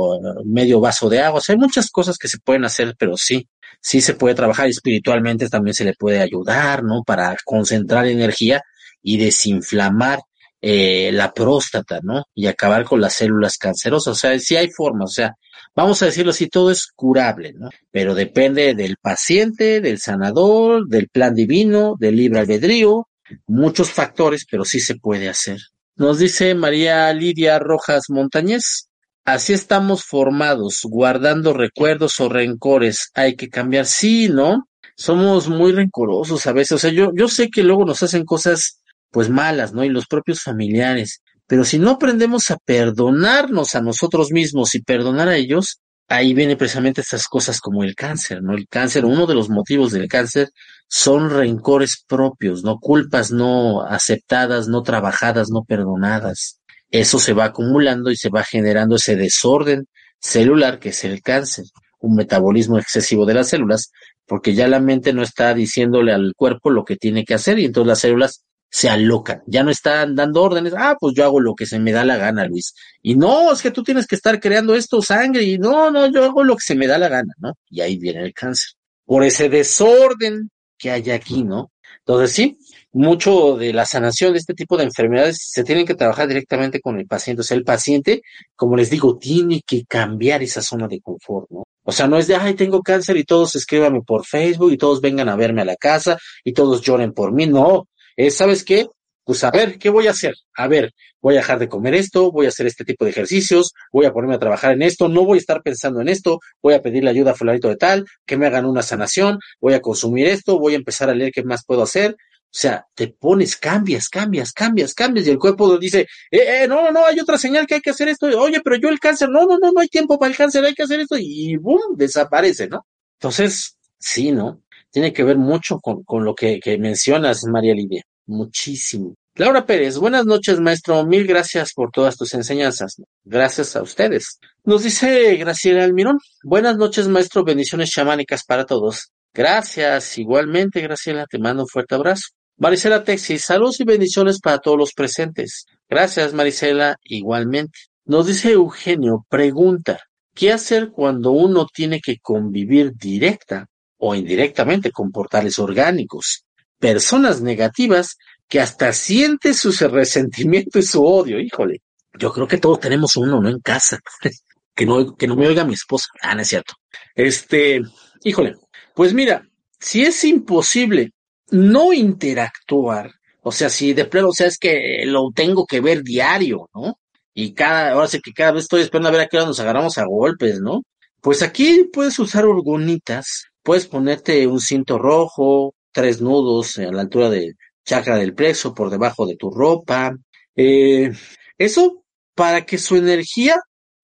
[0.44, 1.40] medio vaso de agua.
[1.48, 3.48] hay muchas cosas que se pueden hacer, pero sí,
[3.84, 7.02] sí se puede trabajar espiritualmente, también se le puede ayudar, ¿no?
[7.04, 8.62] Para concentrar energía
[9.02, 10.20] y desinflamar
[10.62, 12.24] eh, la próstata, ¿no?
[12.34, 14.12] Y acabar con las células cancerosas.
[14.12, 15.34] O sea, sí hay formas, o sea,
[15.76, 17.68] vamos a decirlo así, todo es curable, ¿no?
[17.90, 23.06] Pero depende del paciente, del sanador, del plan divino, del libre albedrío,
[23.46, 25.58] muchos factores, pero sí se puede hacer.
[25.96, 28.88] Nos dice María Lidia Rojas Montañez,
[29.24, 33.10] Así estamos formados, guardando recuerdos o rencores.
[33.14, 33.86] Hay que cambiar.
[33.86, 34.68] Sí, ¿no?
[34.96, 36.72] Somos muy rencorosos a veces.
[36.72, 39.82] O sea, yo, yo sé que luego nos hacen cosas pues malas, ¿no?
[39.82, 41.22] Y los propios familiares.
[41.46, 46.56] Pero si no aprendemos a perdonarnos a nosotros mismos y perdonar a ellos, ahí viene
[46.56, 48.54] precisamente estas cosas como el cáncer, ¿no?
[48.54, 50.50] El cáncer, uno de los motivos del cáncer
[50.86, 52.78] son rencores propios, ¿no?
[52.78, 56.60] Culpas no aceptadas, no trabajadas, no perdonadas
[57.00, 59.88] eso se va acumulando y se va generando ese desorden
[60.20, 61.64] celular que es el cáncer,
[61.98, 63.90] un metabolismo excesivo de las células,
[64.26, 67.64] porque ya la mente no está diciéndole al cuerpo lo que tiene que hacer y
[67.64, 71.54] entonces las células se alocan, ya no están dando órdenes, ah, pues yo hago lo
[71.56, 72.74] que se me da la gana, Luis.
[73.02, 76.22] Y no, es que tú tienes que estar creando esto sangre y no, no, yo
[76.22, 77.54] hago lo que se me da la gana, ¿no?
[77.70, 78.70] Y ahí viene el cáncer.
[79.04, 81.72] Por ese desorden que hay aquí, ¿no?
[81.98, 82.58] Entonces sí,
[82.94, 86.98] mucho de la sanación de este tipo de enfermedades se tienen que trabajar directamente con
[86.98, 87.40] el paciente.
[87.40, 88.22] O sea, el paciente,
[88.54, 91.64] como les digo, tiene que cambiar esa zona de confort, ¿no?
[91.82, 95.00] O sea, no es de, ay, tengo cáncer y todos escríbanme por Facebook y todos
[95.00, 97.46] vengan a verme a la casa y todos lloren por mí.
[97.46, 98.86] No, es, ¿sabes qué?
[99.24, 100.34] Pues a ver, ¿qué voy a hacer?
[100.54, 103.72] A ver, voy a dejar de comer esto, voy a hacer este tipo de ejercicios,
[103.90, 106.74] voy a ponerme a trabajar en esto, no voy a estar pensando en esto, voy
[106.74, 110.26] a pedirle ayuda a fulanito de tal, que me hagan una sanación, voy a consumir
[110.26, 112.16] esto, voy a empezar a leer qué más puedo hacer,
[112.54, 116.92] o sea, te pones, cambias, cambias, cambias, cambias, y el cuerpo dice, eh, eh, no,
[116.92, 119.44] no, hay otra señal que hay que hacer esto, oye, pero yo el cáncer, no,
[119.44, 122.68] no, no, no hay tiempo para el cáncer, hay que hacer esto, y boom, desaparece,
[122.68, 122.86] ¿no?
[123.18, 124.62] Entonces, sí, ¿no?
[124.92, 129.16] Tiene que ver mucho con, con lo que, que mencionas, María Lidia, muchísimo.
[129.34, 131.04] Laura Pérez, buenas noches, maestro.
[131.04, 133.02] Mil gracias por todas tus enseñanzas.
[133.24, 134.38] Gracias a ustedes.
[134.62, 136.20] Nos dice Graciela Almirón.
[136.44, 137.42] Buenas noches, maestro.
[137.42, 139.10] Bendiciones chamánicas para todos.
[139.32, 140.18] Gracias.
[140.18, 142.28] Igualmente, Graciela, te mando un fuerte abrazo.
[142.56, 145.66] Marisela Texi, saludos y bendiciones para todos los presentes.
[145.88, 147.78] Gracias, Marisela, igualmente.
[148.04, 149.98] Nos dice Eugenio, pregunta,
[150.34, 153.66] ¿qué hacer cuando uno tiene que convivir directa
[153.98, 156.44] o indirectamente con portales orgánicos?
[156.78, 158.16] Personas negativas
[158.48, 161.80] que hasta siente su resentimiento y su odio, híjole.
[162.16, 163.48] Yo creo que todos tenemos uno, ¿no?
[163.48, 163.98] En casa.
[164.76, 166.06] que no, que no me oiga mi esposa.
[166.22, 166.74] Ah, no es cierto.
[167.16, 167.82] Este,
[168.22, 168.54] híjole.
[168.94, 169.42] Pues mira,
[169.80, 171.13] si es imposible
[171.54, 176.02] no interactuar O sea, si de pleno, o sea, es que lo tengo que ver
[176.02, 176.98] diario, ¿no?
[177.34, 179.60] Y cada, ahora sí que cada vez estoy esperando a ver a qué hora nos
[179.60, 180.82] agarramos a golpes, ¿no?
[181.20, 187.30] Pues aquí puedes usar orgonitas, puedes ponerte un cinto rojo, tres nudos a la altura
[187.30, 190.16] del chakra del plexo, por debajo de tu ropa.
[190.56, 191.12] Eh,
[191.58, 193.56] eso para que su energía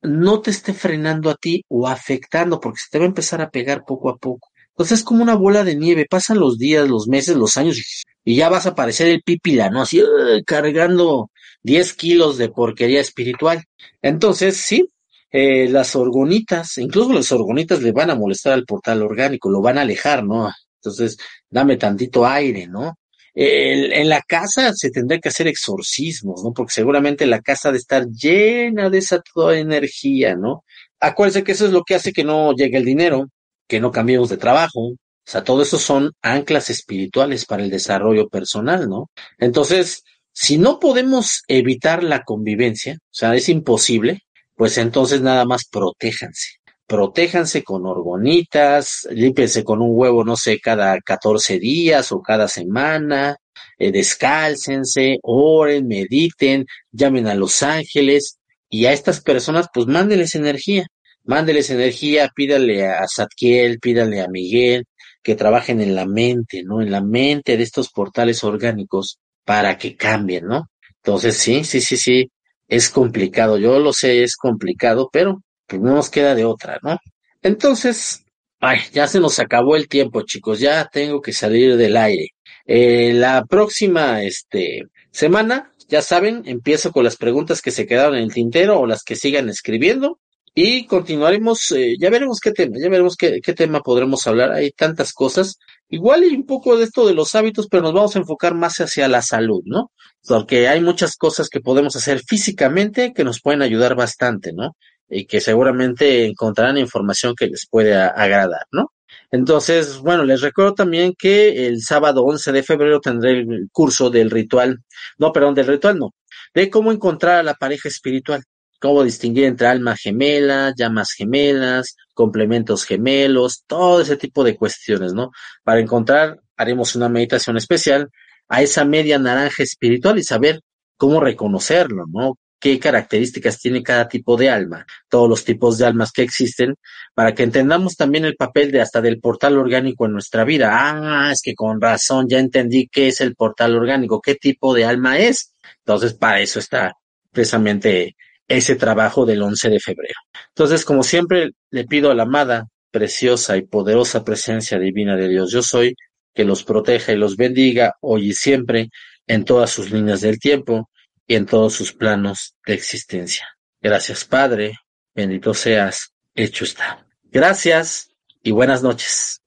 [0.03, 3.51] no te esté frenando a ti o afectando, porque se te va a empezar a
[3.51, 4.50] pegar poco a poco.
[4.81, 7.83] Entonces es como una bola de nieve, pasan los días, los meses, los años
[8.25, 9.83] y ya vas a parecer el pípila, ¿no?
[9.83, 10.03] Así
[10.47, 11.31] cargando
[11.63, 13.63] 10 kilos de porquería espiritual.
[14.01, 14.89] Entonces, sí,
[15.33, 19.77] eh, las orgonitas, incluso las orgonitas le van a molestar al portal orgánico, lo van
[19.77, 20.51] a alejar, ¿no?
[20.77, 21.19] Entonces,
[21.51, 22.97] dame tantito aire, ¿no?
[23.33, 26.53] en la casa se tendrá que hacer exorcismos, ¿no?
[26.53, 30.65] Porque seguramente la casa ha de estar llena de esa toda energía, ¿no?
[30.99, 33.29] Acuérdense que eso es lo que hace que no llegue el dinero,
[33.71, 34.81] que no cambiemos de trabajo.
[34.89, 39.11] O sea, todo eso son anclas espirituales para el desarrollo personal, ¿no?
[39.39, 40.03] Entonces,
[40.33, 44.21] si no podemos evitar la convivencia, o sea, es imposible,
[44.57, 46.61] pues entonces nada más protéjanse
[46.91, 53.37] protéjanse con orgonitas, límpiense con un huevo, no sé, cada 14 días o cada semana,
[53.79, 60.85] eh, descálcense, oren, mediten, llamen a los ángeles y a estas personas, pues mándeles energía,
[61.25, 64.85] mándeles energía, pídale a Zadkiel, pídale a Miguel,
[65.23, 66.81] que trabajen en la mente, ¿no?
[66.81, 70.71] En la mente de estos portales orgánicos para que cambien, ¿no?
[71.03, 72.31] Entonces, sí, sí, sí, sí,
[72.69, 76.99] es complicado, yo lo sé, es complicado, pero pues no nos queda de otra, ¿no?
[77.43, 78.25] Entonces,
[78.61, 82.29] ay, ya se nos acabó el tiempo, chicos, ya tengo que salir del aire.
[82.67, 88.25] Eh, la próxima, este, semana, ya saben, empiezo con las preguntas que se quedaron en
[88.25, 90.21] el tintero o las que sigan escribiendo
[90.55, 94.73] y continuaremos, eh, ya veremos qué tema, ya veremos qué, qué tema podremos hablar, hay
[94.73, 98.19] tantas cosas, igual y un poco de esto de los hábitos, pero nos vamos a
[98.21, 99.93] enfocar más hacia la salud, ¿no?
[100.27, 104.77] Porque hay muchas cosas que podemos hacer físicamente que nos pueden ayudar bastante, ¿no?
[105.11, 108.93] y que seguramente encontrarán información que les puede agradar, ¿no?
[109.33, 114.31] Entonces, bueno, les recuerdo también que el sábado 11 de febrero tendré el curso del
[114.31, 114.79] ritual,
[115.19, 116.15] no, perdón, del ritual no,
[116.55, 118.45] de cómo encontrar a la pareja espiritual,
[118.81, 125.31] cómo distinguir entre alma gemela, llamas gemelas, complementos gemelos, todo ese tipo de cuestiones, ¿no?
[125.63, 128.11] Para encontrar, haremos una meditación especial
[128.49, 130.61] a esa media naranja espiritual y saber
[130.97, 132.35] cómo reconocerlo, ¿no?
[132.61, 136.75] qué características tiene cada tipo de alma, todos los tipos de almas que existen,
[137.15, 140.69] para que entendamos también el papel de hasta del portal orgánico en nuestra vida.
[140.73, 144.85] Ah, es que con razón ya entendí qué es el portal orgánico, qué tipo de
[144.85, 145.55] alma es.
[145.79, 146.95] Entonces, para eso está
[147.33, 148.15] precisamente
[148.51, 150.19] ese trabajo del 11 de febrero.
[150.49, 155.53] Entonces, como siempre, le pido a la amada, preciosa y poderosa presencia divina de Dios,
[155.53, 155.95] yo soy,
[156.35, 158.91] que los proteja y los bendiga hoy y siempre
[159.29, 160.91] en todas sus líneas del tiempo
[161.29, 163.47] y en todos sus planos de existencia.
[163.81, 164.79] Gracias, Padre,
[165.15, 167.07] bendito seas, hecho está.
[167.31, 168.11] Gracias
[168.43, 169.43] y buenas noches.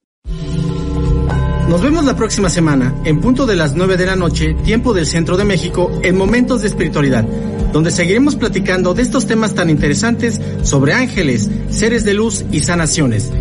[1.68, 5.06] Nos vemos la próxima semana, en punto de las 9 de la noche, tiempo del
[5.06, 7.26] Centro de México, en Momentos de Espiritualidad,
[7.74, 13.32] donde seguiremos platicando de estos temas tan interesantes sobre ángeles, seres de luz y sanaciones.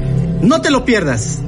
[0.42, 1.40] No te lo pierdas.